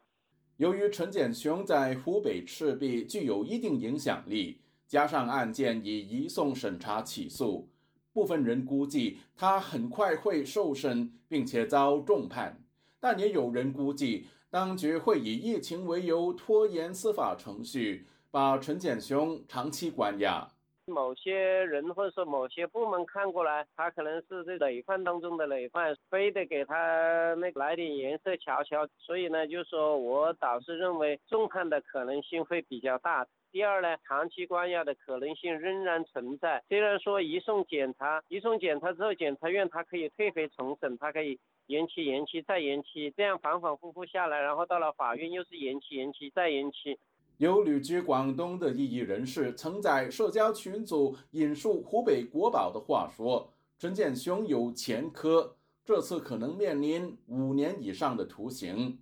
[0.59, 7.69] 由于陈建雄在湖北赤壁具有一定影响力，加上案件已移送审查起诉，
[8.13, 12.57] 部分人估计他很快会受审，并且遭重判。
[13.01, 14.27] 但也有人估计。
[14.51, 20.49] 当局会以疫情为由拖延司法程序，把陈建雄长期关押。
[20.87, 28.89] 某些人或者说某些部门看过来，他可能是这累犯当中的累犯，非得给他那来点颜色瞧瞧。
[28.97, 33.27] 所以呢，就说我倒是认为重判的可能性会比较大。
[33.51, 36.63] 第二呢，长期关押的可能性仍然存在。
[36.69, 41.39] 虽然说移送检察，移送检察之后，检察院他可以退回重审，他可以。
[41.67, 46.99] 延期，延期，再延期，这样反反复复下来，然后到了法院又是延期，延期，再延期。
[47.37, 58.99] 有旅居广东的异议人士曾在社交群组引述湖北国宝的话说：“陈建雄有前科，这次可能面临五年以上的徒刑。”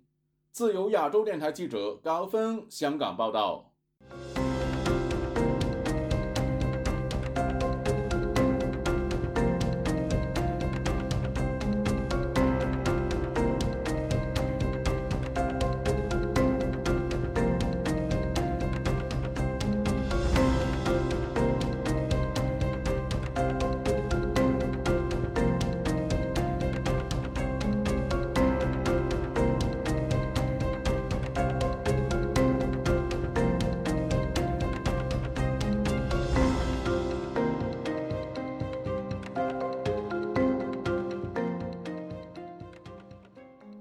[0.51, 3.71] 自由亚洲电台记者高峰香港报道。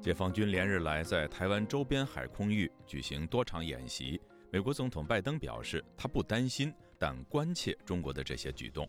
[0.06, 4.20] 解放军连日来在台湾周边海空域举行多场演习。
[4.52, 8.88] 美国总统拜登表示，他不担心，但关切中国的这些举动。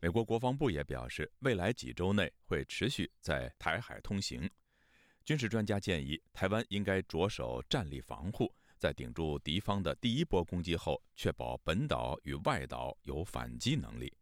[0.00, 4.50] 美国国防部也表示，未来几周内会持续在台海通行。
[5.24, 14.12] 军事专家建议，台湾应该着手战力防护，在顶住敌方的第一波攻击后，确保本岛与外岛有反击能力。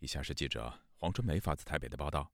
[0.00, 2.33] 以下是记者黄春梅发自台北的报道。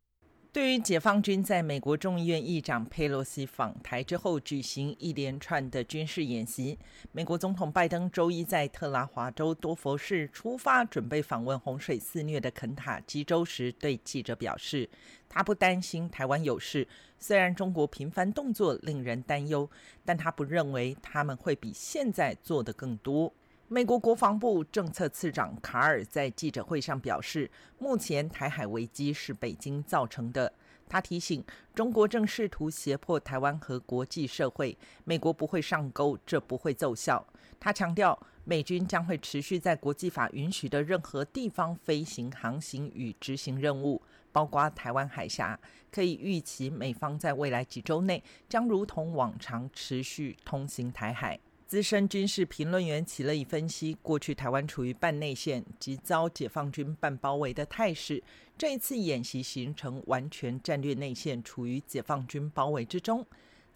[0.52, 6.76] 对于解放军在美国众议院议长佩洛西访台之后举行一连串的军事演习，
[7.12, 14.90] 美国总统拜登周一在特拉华州多佛市出发，准备访问洪水肆虐的肯塔基州时，对记者表示，
[15.28, 16.88] 他不担心台湾有事。
[17.16, 19.70] 虽然中国频繁动作令人担忧，
[20.04, 23.32] 但他不认为他们会比现在做得更多。
[23.72, 27.48] 美国国防部政策次长卡尔在记者会上表示，
[27.78, 30.52] 目前台海危机是北京造成的。
[30.88, 37.24] 他提醒，中国正试图胁迫台湾和国际社会，美国不会上钩，这不会奏效。
[37.60, 44.02] 他强调，美军将会持续在国际法允许的任何地方飞行、航行与执行任务，
[44.32, 45.56] 包括台湾海峡。
[45.92, 51.38] 可以预期，美方在未来几周内将如同往常持续通行台海。
[51.70, 58.20] 资深军事评论员齐乐意分析，过去台湾处于半内线及遭解放军半包围的态势，
[58.58, 63.24] 这一次演习形成完全战略内线，处于解放军包围之中。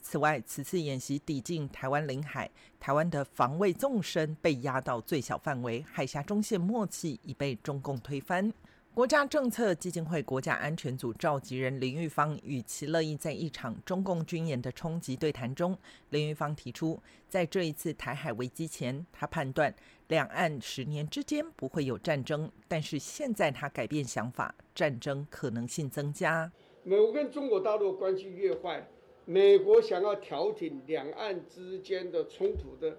[0.03, 8.53] 此外，此次演习抵近台湾领海，台湾的防卫纵深被压到最小范围，海峡中线默契已被中共推翻。
[8.95, 15.76] 国家政策基金会国家安全组召集人林玉芳与其乐意在一场中共军演的冲击对谈中，
[16.11, 19.74] 林玉芳提出，在这一次台海危机前，他判断
[20.07, 26.53] 两岸十年之间不会有战争，但是现在他改变想法，战争可能性增加。
[26.84, 28.88] 美国跟中国大陆关系越坏，
[29.24, 32.97] 美国想要调停两岸之间的冲突的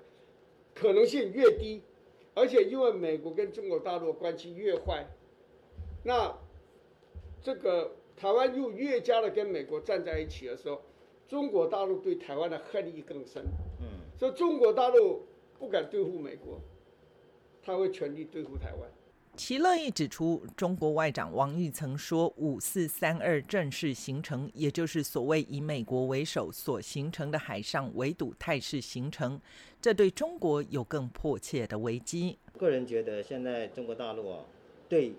[0.73, 1.83] 可能性越低，
[2.33, 5.07] 而且因为美国跟中国大陆关系越坏，
[6.07, 6.31] 那
[7.41, 10.79] 这个台湾又越加的跟美国站在一起的时候，
[11.27, 13.43] 中国大陆对台湾的恨意更深。
[13.81, 15.25] 嗯，所以中国大陆
[15.57, 16.61] 不敢对付美国，
[17.63, 18.87] 他会全力对付台湾。
[19.35, 29.41] 齐乐意指出，中国外长王毅曾说“五四三二”正式形成，也就是所谓以美国为首所形成的海上围堵态势形成，
[29.81, 32.37] 这对中国有更迫切的危机。
[32.57, 34.45] 个人觉得，现在中国大陆啊，
[34.87, 35.11] 对。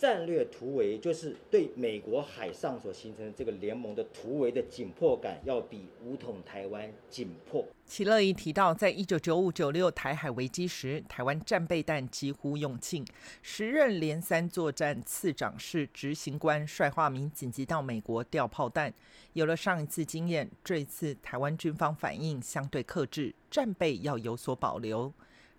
[0.00, 7.62] 战略突围就是对美国海上所形成这个联盟的突围的紧迫感，要比武统台湾紧迫。
[7.84, 13.04] 齐乐怡提到，在一九九五九六台海危机时，台湾战备弹几乎用尽，
[13.42, 18.90] 时任连三作战次长室执行官帅化民紧急到美国调炮弹。
[19.34, 25.12] 有了上一次经验，这一次台湾军方反应相对克制，战备要有所保留。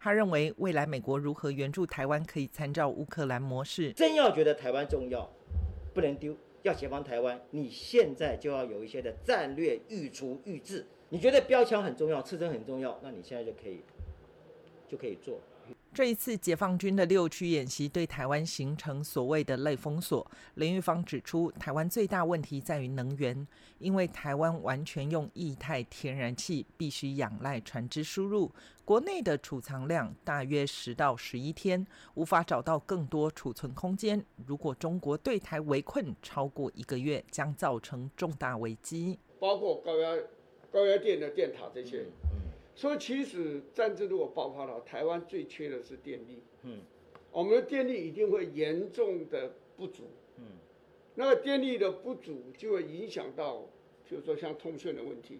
[0.03, 3.93] 他认为，未来美国如何援助台湾，可以参照乌克兰模式。
[3.93, 5.31] 真要觉得台湾重要，
[5.93, 10.87] 不能丢，要解放台湾，你现在就要有一些的战略预除预置。
[11.09, 13.83] 你觉得标枪很重要，刺针很重要，那你现在就可以，
[14.87, 15.39] 就可以做。
[15.93, 20.25] 这一次解放军的六区演习对台湾形成所谓的类封锁。
[20.55, 23.45] 林玉芳指出，台湾最大问题在于能源，
[23.77, 28.49] 因为台湾完全用液态天然气，必须仰赖船只输入，
[28.85, 34.25] 国内的储藏量大约十到十一天，无法找到更多储存空间。
[34.45, 40.15] 如果中国对台围困超过一个月，将造成重大危机，包括高压
[40.71, 42.05] 高压电的电塔这些。
[42.73, 46.41] 所以，其实战争如果爆发了，台湾最缺的是电力。
[46.63, 46.79] 嗯，
[47.31, 50.03] 我们的电力一定会严重的不足。
[50.37, 50.43] 嗯，
[51.15, 53.63] 那个电力的不足就会影响到，
[54.07, 55.39] 比如说像通讯的问题，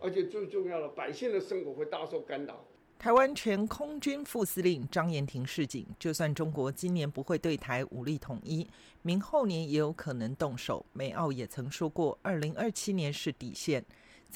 [0.00, 2.64] 而且最重要的，百姓的生活会大受干扰。
[2.98, 8.66] 台湾全空军副司令张延廷示警，就算中国今年不会对台武力统一，
[9.02, 10.84] 明后年也有可能动手。
[10.92, 13.84] 美澳也曾说过，二零二七年是底线。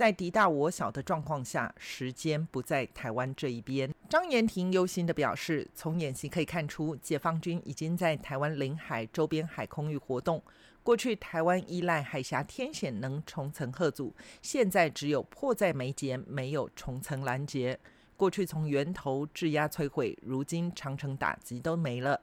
[0.00, 3.94] 在敌大我小的状况下，时间不在台湾这一边。
[4.08, 10.42] 张延廷忧心的表示，从演习可以看出，解放军已经在台湾领海周边海空域活动。
[10.82, 17.78] 过去台湾依赖海峡天险能重层贺阻，现在只有迫在眉睫，没有重层拦截。
[18.16, 22.18] 过去从源头质押摧毁，如今长城打击都没了。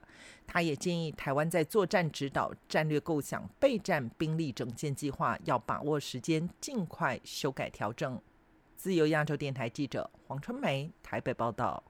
[0.50, 8.18] 他也建议台湾在作战指导、战略构想、备战兵力整建计划，要把握时间，尽快修改调整。
[8.74, 11.84] 自由亚洲电台记者黄春梅台北报道。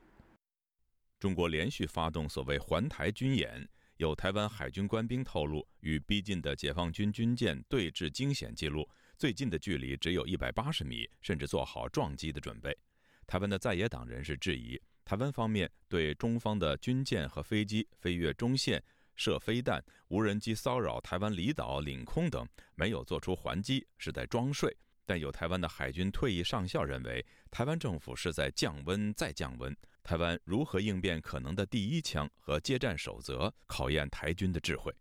[1.20, 12.76] 中国连续发动所谓环台军演，有台湾海军官兵透露，与逼近的解放军军舰对峙惊险记录，最近的距离只有一百八十米，甚至做好撞击的准备。
[13.24, 18.84] 台湾的在野党人士质疑，台湾方面对中方的军舰和飞机飞越中线、
[19.16, 24.76] 射飞弹、无人机骚扰台湾离岛、领空等，没有做出还击，是在装睡。
[25.06, 29.74] 但有台湾的海军退役上校认为，台湾政府是在降温再降温。
[30.04, 34.94] 台湾如何应变可能的第一枪和接战守则，考验台军的智慧。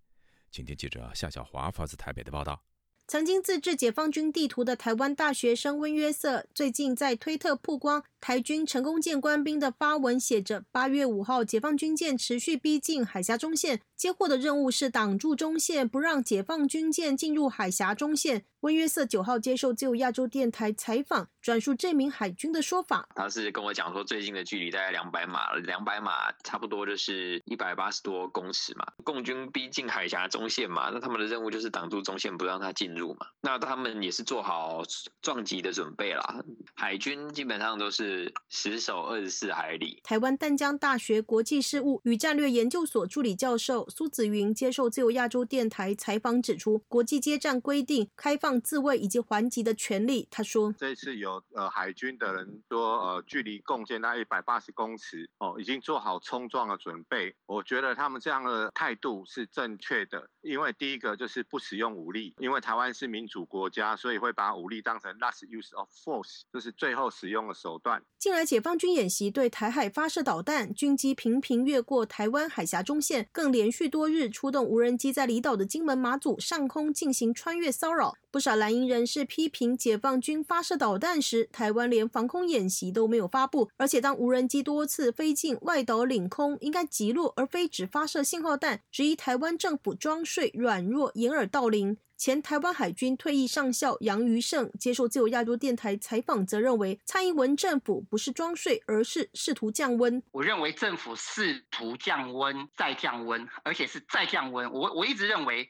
[0.49, 2.63] 请听记者夏小华发自台北的报道。
[3.07, 28.85] 曾经自制解放军地图的台湾大学生温约瑟，最近在推特曝光台军成功舰官兵的发文，写着：“八月五号，解放军舰持续逼近海峡中线，接获的任务是挡住中线，不让解放军舰进入海峡中线。”温约瑟九号接受自由亚洲电台采访，转述这名海军的说法：“他是跟我讲说，最近的距离大概两百码，两百码差不多就是一百八十多公尺嘛。
[29.03, 33.27] 共军逼近海峡中线嘛，那他们的任务就是挡住中线，不让他进入嘛。
[33.41, 34.81] 那他们也是做好
[35.21, 36.43] 撞击的准备啦。
[36.73, 48.57] 海军基本上都是死守二十四海里。”台湾淡江大学国际事务与战略研究所助理教授苏子云接受自由亚洲电台采访指出，国际接站规定开放。
[48.67, 57.35] 自卫以及还击的权利，他说：“这次有呃海军的人说，呃距离共建那一百八十公尺哦，已经做好冲撞的准备。
[57.45, 78.15] 我觉得他们这样的态度是正确的，因为第一个就是不使用武力，因为台湾是民主国家，所以会把武力当成 last use of force，就是最后使用的手段。”近来解放军演习对台海发射导弹，军机频频越过台湾海峡中线，更连续去多日出动无人机在离岛的金门马祖上空进行穿越骚扰。
[78.31, 91.97] 不少蓝营人士批评，解放军发射导弹时，台湾连防空演习都没有发布，而且当无人机多次飞进外岛领空，应该击落而非只发射信号弹，质疑台湾政府装睡、软弱、掩耳盗铃。
[92.17, 100.21] 前台湾海军退役上校杨余胜接受自由亚洲电台采访，则认为蔡英文政府不是装睡，而是试图降温。
[100.31, 104.71] 我认为政府试图降温，再降温，而且是再降温。
[104.71, 105.69] 我我一直认为。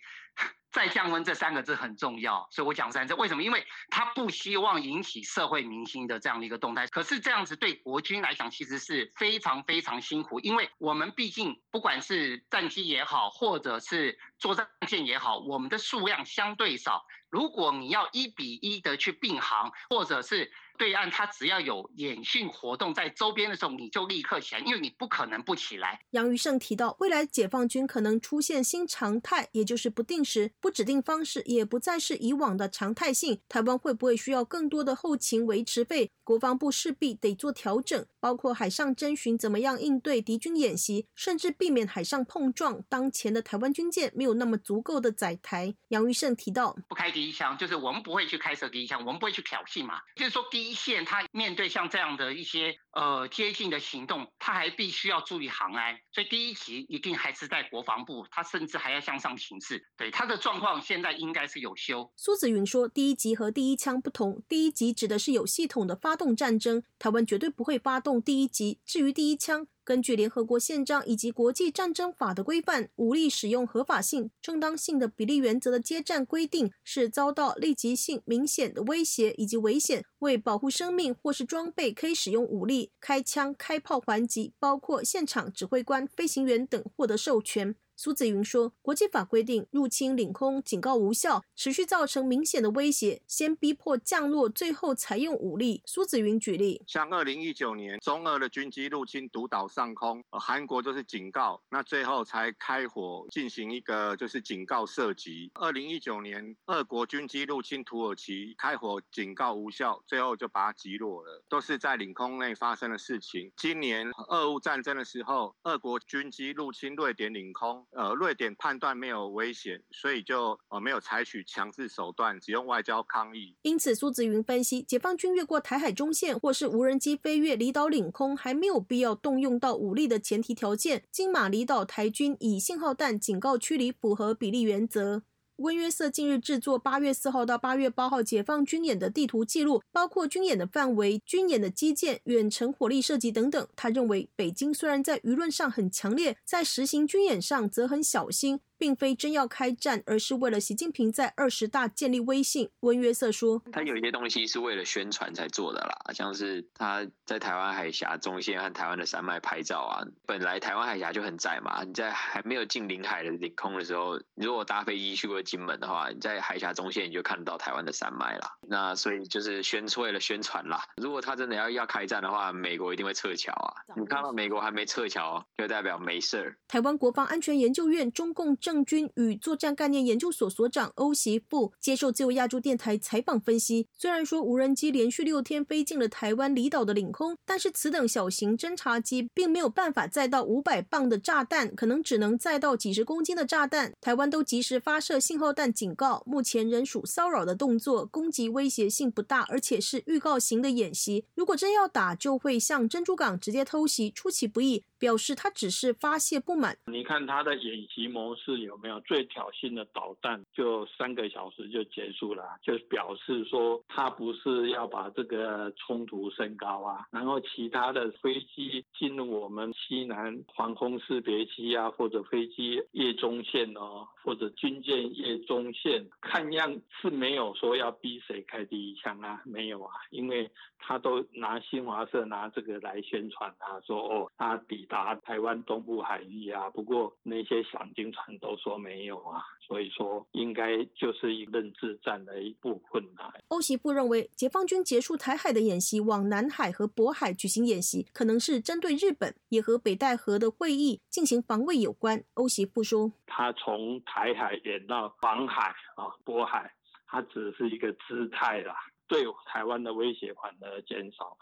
[0.77, 3.15] 再降温这三个字很重要，所以我讲三次。
[3.15, 3.41] 为什么？
[3.41, 6.85] 因为他不希望引起社会民心的这样的一个动态。
[6.85, 17.03] 可是这样子对国军来讲，其实是非常非常辛苦，因为我们毕竟不管是战机也好，或者是作战舰也好，我们的数量相对少。
[17.31, 25.99] 如果你要一比一的去并行，或者是对岸他只要有演训活动在周边的时候，你就立刻起来，因为你不可能不起来。
[26.11, 33.41] 杨余胜提到，未来解放军可能出现新常态，也就是不定时、不指定方式，也不再是以往的常态性。
[33.49, 36.11] 台湾会不会需要更多的后勤维持费？
[36.23, 42.83] 国防部势必得做调整，包括海上征询怎么样应对敌军演习，甚至避免海上碰撞。
[42.89, 45.73] 当前的台湾军舰没有那么足够的载台。
[45.87, 50.77] 杨余胜提到，不开第一枪，就是我们不会去开设第一枪，我们不会去挑衅嘛，就是说第一。
[50.77, 59.83] 线，他面对像这样的一些呃接近的行动，他还必须要注意航安，所以第一级一定还是在国防部，他甚至还要向上行事。
[59.97, 62.13] 对他的状况，现在应该是有修。
[62.15, 68.79] 苏子云说，第一级和第一枪不同，第一级指的是有系统的发动战争，台湾绝对不会发动第一级。
[68.85, 69.67] 至于第一枪。
[69.87, 87.73] 根据联合国宪章以及国际战争法的规范，武力使用合法性、正当性的比例原则的接战规定是遭到立即性明显的威胁以及危险，为保护生命或是装备，可以使用武力、开枪、开炮还击，包括现场指挥官、飞行员等获得授权。
[87.99, 105.49] 苏子云说：“国际法规定，入侵领空警告无效，持续造成明显的威胁，先逼迫降落，最后采用武力。”苏子云举例，像二零一九年中俄的军机入侵独岛上空，韩国就是警告，那最后才开火进行一个就是警告射击。
[105.55, 113.51] 二零一九年俄国军机入侵土耳其，开火警告无效，最后就把它击落了，都是在领空内发生的事情。
[113.57, 117.86] 今年俄乌战争的时候，俄国军机入侵瑞典领空。
[117.97, 123.55] 呃，瑞典判断没有危险，所以就呃没有采取强制手段，只用外交抗议。
[123.63, 135.23] 因此，苏子云分析，解放军越过台海中线，或是无人机飞越离岛领空，还没有必要动用到武力的前提条件，金马离岛台军以信号弹警告驱离，符合比例原则。
[135.57, 143.67] 温约瑟近日制作八月四号到八月八号解放军演的地图记录，包括军演的范围、军演的基建、远程火力射击等等。
[143.75, 148.59] 他认为，北京虽然在舆论上很强烈，在实行军演上则很小心。
[148.77, 152.69] 并非真要开战，而是为了习近平在二十大建立威信。
[152.81, 160.03] 温约瑟说：“他有一些东西是为了宣传才做的啦，像是他在台湾海峡中线和台湾的山脉拍照啊。
[160.25, 168.51] 本来台湾海峡就很窄嘛，你在还没有进领海的领空的时候，如果搭飞机去过金门的话，你在海峡中线你就看得到台湾的山脉啦。
[168.67, 170.83] 那所以就是宣为了宣传啦。
[170.97, 173.73] 如果他真的要要开战的话，美国一定会撤侨啊。
[173.95, 176.57] 你看到美国还没撤侨，就代表没事儿。
[176.67, 178.55] 台湾国防安全研究院中共。
[178.67, 193.93] 政军与作战概念研究所所长欧席富接受自由亚洲电台采访分析，虽然说无人机连续六天飞进了台湾离岛的领空，但是此等小型侦察机并没有办法载到五百磅的炸弹，可能只能载到几十公斤的炸弹。
[194.01, 201.23] 台湾都及时发射信号弹警告，目前仍属骚扰的动作，攻击威胁性不大，而且是预告型的演习。
[201.35, 204.83] 如果真要打，就会像珍珠港直接偷袭，出其不意。
[204.99, 206.75] 表示他只是发泄不满。
[206.87, 210.43] 你看他的演习模式有没有最挑衅的导弹？
[210.53, 217.05] 就三个小时就结束了，就表示说他不是要把这个冲突升高啊。
[217.11, 234.86] 然后其他的飞机进入我们西南防空识别区啊，或者飞机夜中线哦，或者军舰夜中线，看样是没有说要逼谁开第一枪啊，没有啊，因为他都拿新华社拿这个来宣传啊，说哦他抵。
[234.87, 243.33] 打台湾东部海域啊，不过那些赏金船都说没有啊，所以说应该就是一认知战的一部分啊。
[243.49, 252.23] 欧习富认为，解放军结束台海的演习，往南海和渤海举行演习，可能是针对日本，也和北戴河的会议进行防卫有关。
[252.35, 256.73] 欧习富说，他从台海演到黄海啊，渤海，
[257.05, 258.75] 他只是一个姿态啦，
[259.07, 261.37] 对台湾的威胁反而减少。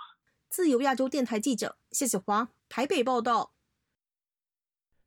[0.55, 3.53] 自由亚洲电台记者谢小华台北报道：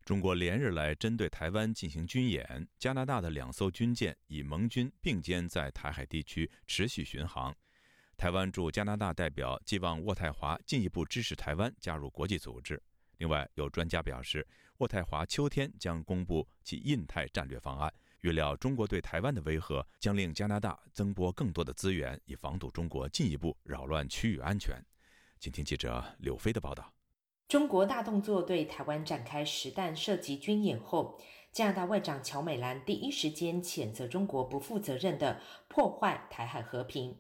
[0.04, 7.56] 中国连日来针对台湾进行军演，加拿大的两艘军舰与盟军并肩在台海地区持续巡航。
[8.18, 12.78] 台湾驻加拿大代表寄望渥太华进一步支持台湾加入国际组织。
[13.16, 14.46] 另外，有专家表示，
[14.76, 17.90] 渥太华秋天将公布其印太战略方案，
[18.20, 24.78] 预料中国对台湾的威吓将令加拿大增拨更多的资源，以防堵中国进一步扰乱区域安全。
[25.40, 26.92] 请听记者柳飞的报道。
[27.48, 31.18] 中国大动作对台湾展开实弹射击军演后，
[31.50, 37.16] 加拿大外长乔美兰第一时间谴责中国不负责任的破坏台海和平。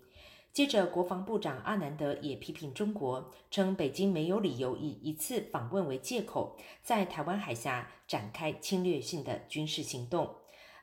[0.52, 10.34] 接着，国防部长阿南德也批评中国，称北京没有理由以一次访问为借口，在台湾海峡展开侵略性的军事行动。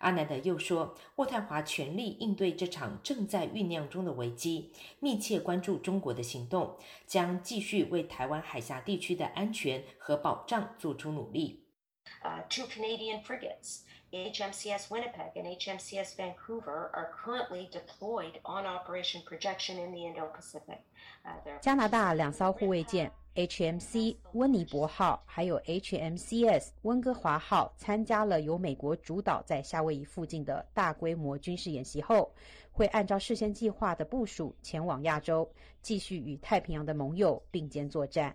[0.06, 6.78] 阿南德又说，渥太华全力应对这场正在酝酿中的危机，密切关注中国的行动，
[7.08, 11.64] 将继续为台湾海峡地区的安全和保障做出努力。
[12.24, 13.80] Uh, two Canadian frigates.
[14.12, 20.82] HMCS Winnipeg and HMCS Vancouver are currently deployed on Operation Projection in the Indo-Pacific.
[21.60, 32.34] 加拿大两艘护卫舰 HMC 温尼伯号还有 HMCS 温哥华号参加了由美国主导在夏威夷附近的大规模军事演习后，
[32.72, 35.50] 会按照事先计划的部署前往亚洲，
[35.82, 38.34] 继续与太平洋的盟友并肩作战。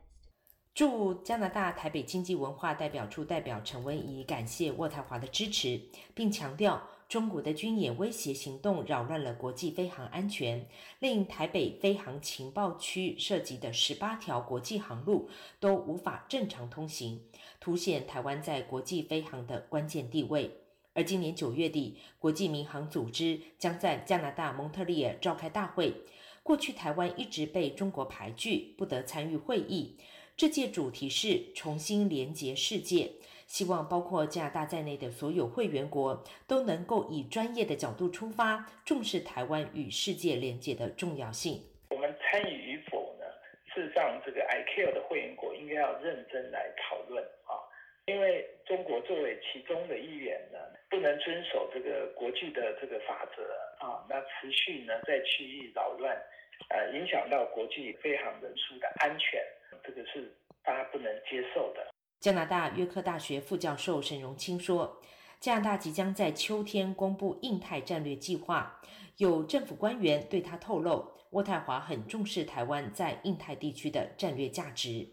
[0.74, 5.80] 驻加拿大台北经济文化代表处代表陈文怡感谢渥太华的支持，
[6.14, 6.80] 并强调
[7.10, 10.64] 中国的军演威胁行动扰乱了国际飞航安全，
[11.00, 17.20] 令台北飞航情报区涉及的十八条国际航路都无法正常通行，
[17.58, 20.52] 凸显台湾在国际飞航的关键地位。
[20.92, 25.92] 而今年九月底，国际民航组织将在加拿大蒙特利尔召开大会，
[26.44, 29.96] 过去台湾一直被中国排拒，不得参与会议。
[30.36, 33.10] 这届主题是重新连结世界，
[33.50, 41.60] 希望包括加拿大在内的所有会员国都能够以专业的角度出发，重视台湾与世界连接的重要性。
[41.90, 43.26] 我们参与与否呢？
[43.74, 47.58] 事实上，这个 ICAO 的会员国应该要认真来讨论啊，
[48.06, 53.42] 因为中国作为其中的一员呢，不能遵守这个国际的这个法则
[53.84, 56.16] 啊，那持续呢在区域扰乱，
[56.68, 59.42] 呃，影响到国际飞航人数的安全。
[59.82, 60.32] 这个是
[60.62, 61.89] 大家不能接受的。
[62.20, 65.00] 加拿大约克大学副教授沈荣清说
[65.40, 68.78] ：“加拿大即将在秋天公布印太战略计划，
[69.16, 75.08] 有政府官员对他透露，渥太华很重视台湾在印太地区的战略价值。”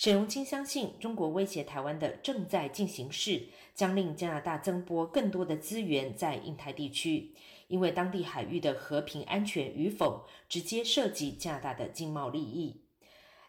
[0.00, 7.34] 沈荣清相信，中国威胁台湾的正在进行式，将令加拿大增拨更多的资源在印太地区，
[7.68, 12.80] 因为当地海域的和平安全与否，直接涉及加拿大的经贸利益。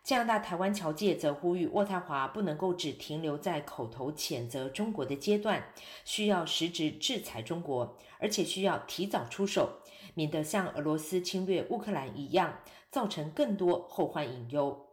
[0.04, 5.72] 加拿大台湾侨界则呼吁渥太华不能够只停留在口头谴责中国的阶段，
[6.04, 9.80] 需要实质制裁中国，而且需要提早出手，
[10.16, 12.60] 免得像俄罗斯侵略乌克兰一样，
[12.92, 14.88] 造成更多后患隐忧。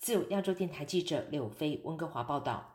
[0.00, 2.74] 自由亚洲电台记者柳飞温哥华报道。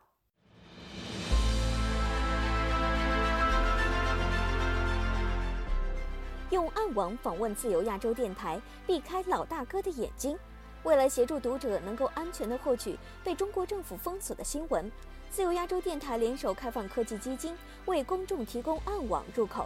[6.52, 10.38] 用暗网访问自由亚洲电台，避开老大哥的眼睛。
[10.84, 14.92] 为了协助读者能够安全的获取被中国政府封锁的新闻，
[15.32, 19.66] 自由亚洲电台联手开放科技基金，为公众提供暗网入口。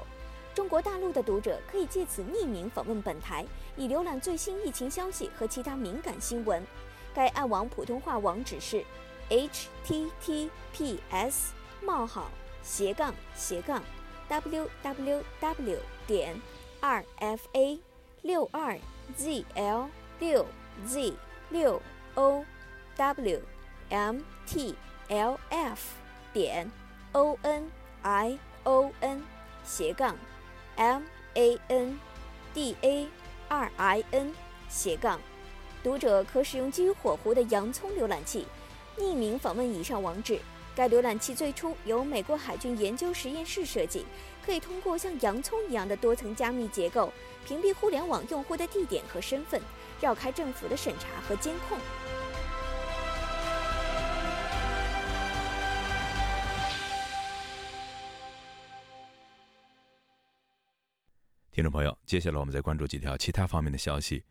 [0.55, 3.45] 中国大陆的读者可以借此匿名访问本台，
[3.75, 6.65] 以浏览最新疫情消息和其他敏感新闻。
[7.13, 8.83] 该暗网普通话网址是
[9.29, 10.49] https:
[11.81, 12.29] 冒号
[12.63, 13.81] 斜杠斜杠
[14.29, 16.39] www 点
[16.81, 17.79] rfa
[18.21, 18.77] 六二
[19.17, 19.87] zl
[20.19, 20.45] 六
[20.85, 21.13] z
[21.49, 21.81] 六
[22.15, 22.45] o
[22.95, 23.41] w
[23.89, 24.75] m t
[25.07, 25.95] l f
[26.33, 26.69] 点
[27.13, 27.71] o n
[28.03, 29.23] i o n
[29.63, 30.15] 斜杠
[30.75, 31.03] m
[31.33, 31.99] a n
[32.53, 33.07] d a
[33.47, 34.33] r i n
[34.69, 35.19] 斜杠。
[35.81, 38.45] 读者可使用基于火狐的洋葱浏览器，
[38.97, 40.39] 匿名访问以上网址。
[40.75, 44.05] 该浏览器最初由美国海军研究实验室设计，
[44.45, 47.11] 可以通过像洋葱一样的多层加密结构，
[47.45, 49.61] 屏蔽互联网用户的地点和身份，
[49.99, 51.77] 绕开政府的审查和监控。
[61.51, 64.23] 听众朋友，接下来我们再关注几条其他方面的消息。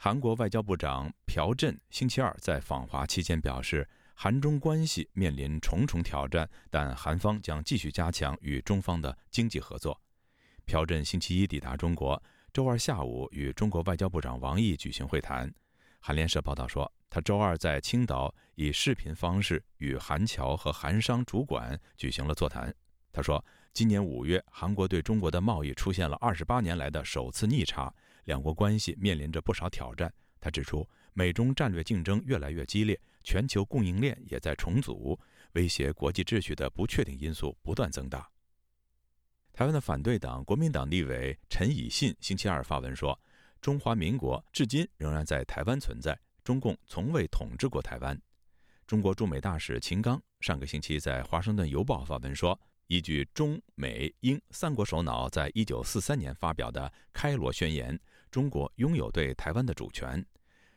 [0.00, 10.00] 韩国外交部长朴振星期二在访华期间表示，韩中关系面临重重挑战，但韩方将继续加强与中方的经济合作。
[10.66, 12.22] 朴振星期一抵达中国，
[12.52, 15.52] 周二下午与中国外交部长王毅举行会谈。
[15.98, 22.72] 韩联社报道说，他周二在青岛以视频方式与韩侨和韩商主管举行了座谈。
[23.12, 27.92] 他说，今年五月，韩国对中国的贸易出现了二十八年来的首次逆差，
[28.28, 30.12] 两国关系面临着不少挑战。
[30.38, 35.18] 他指出，美中战略竞争越来越激烈，全球供应链也在重组，
[35.54, 38.28] 威胁国际秩序的不确定因素不断增大。
[39.54, 43.18] 台湾的反对党国民党立委陈以信星期二发文说
[43.62, 48.20] ：“中华民国至今仍然在台湾存在，中共从未统治过台湾。”
[48.86, 52.58] 中国驻美大使秦刚上个星期在《华盛顿邮报》发文说
[52.88, 57.96] ：“依据中美英三国首脑在一九四三年发表的《开罗宣言》。”
[58.30, 60.24] 中国拥有对台湾的主权。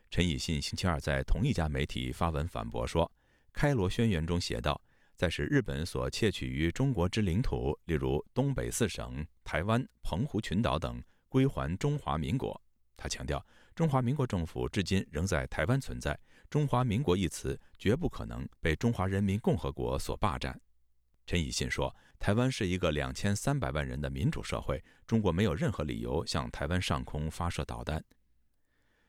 [0.10, 3.10] 陈以信星期二在同一家媒体发文反驳说
[3.54, 4.82] ：“开罗宣言中写道，
[5.16, 12.62] 在使日本所窃取于中国之领土，例如东北四省、台湾、澎湖群岛等，归还中华民国。”
[12.98, 13.44] 他强调，
[13.74, 20.60] 中华民国政府至今仍在台湾存在，中华民国一词绝不可能被中华人民共和国所霸占。
[21.26, 21.96] 陈以信说。
[22.22, 28.00] 台湾是一个两千三百万人的民主社会，中国没有任何理由向台湾上空发射导弹。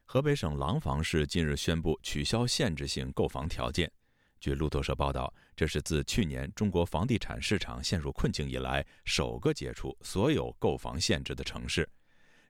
[0.06, 3.92] 河北省廊坊市近日宣布取消限制性购房条件。
[4.40, 11.86] 据路透社报道，这是自去年中国房地产市场陷入困境以来首个解除所有购房限制的城市。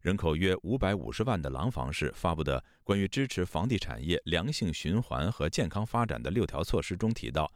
[0.01, 7.53] 人口约五百五十万的廊坊市发布的关于支持房地产业良性循环和健康发展的六条措施中提到。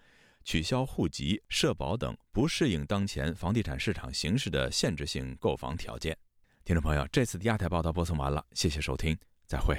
[0.47, 6.17] 取消户籍、社保等不适应当前房地产市场形势的限制性购房条件。
[6.65, 9.77] 听众朋友，这次的亚太报道播送完了，谢谢收听，再会。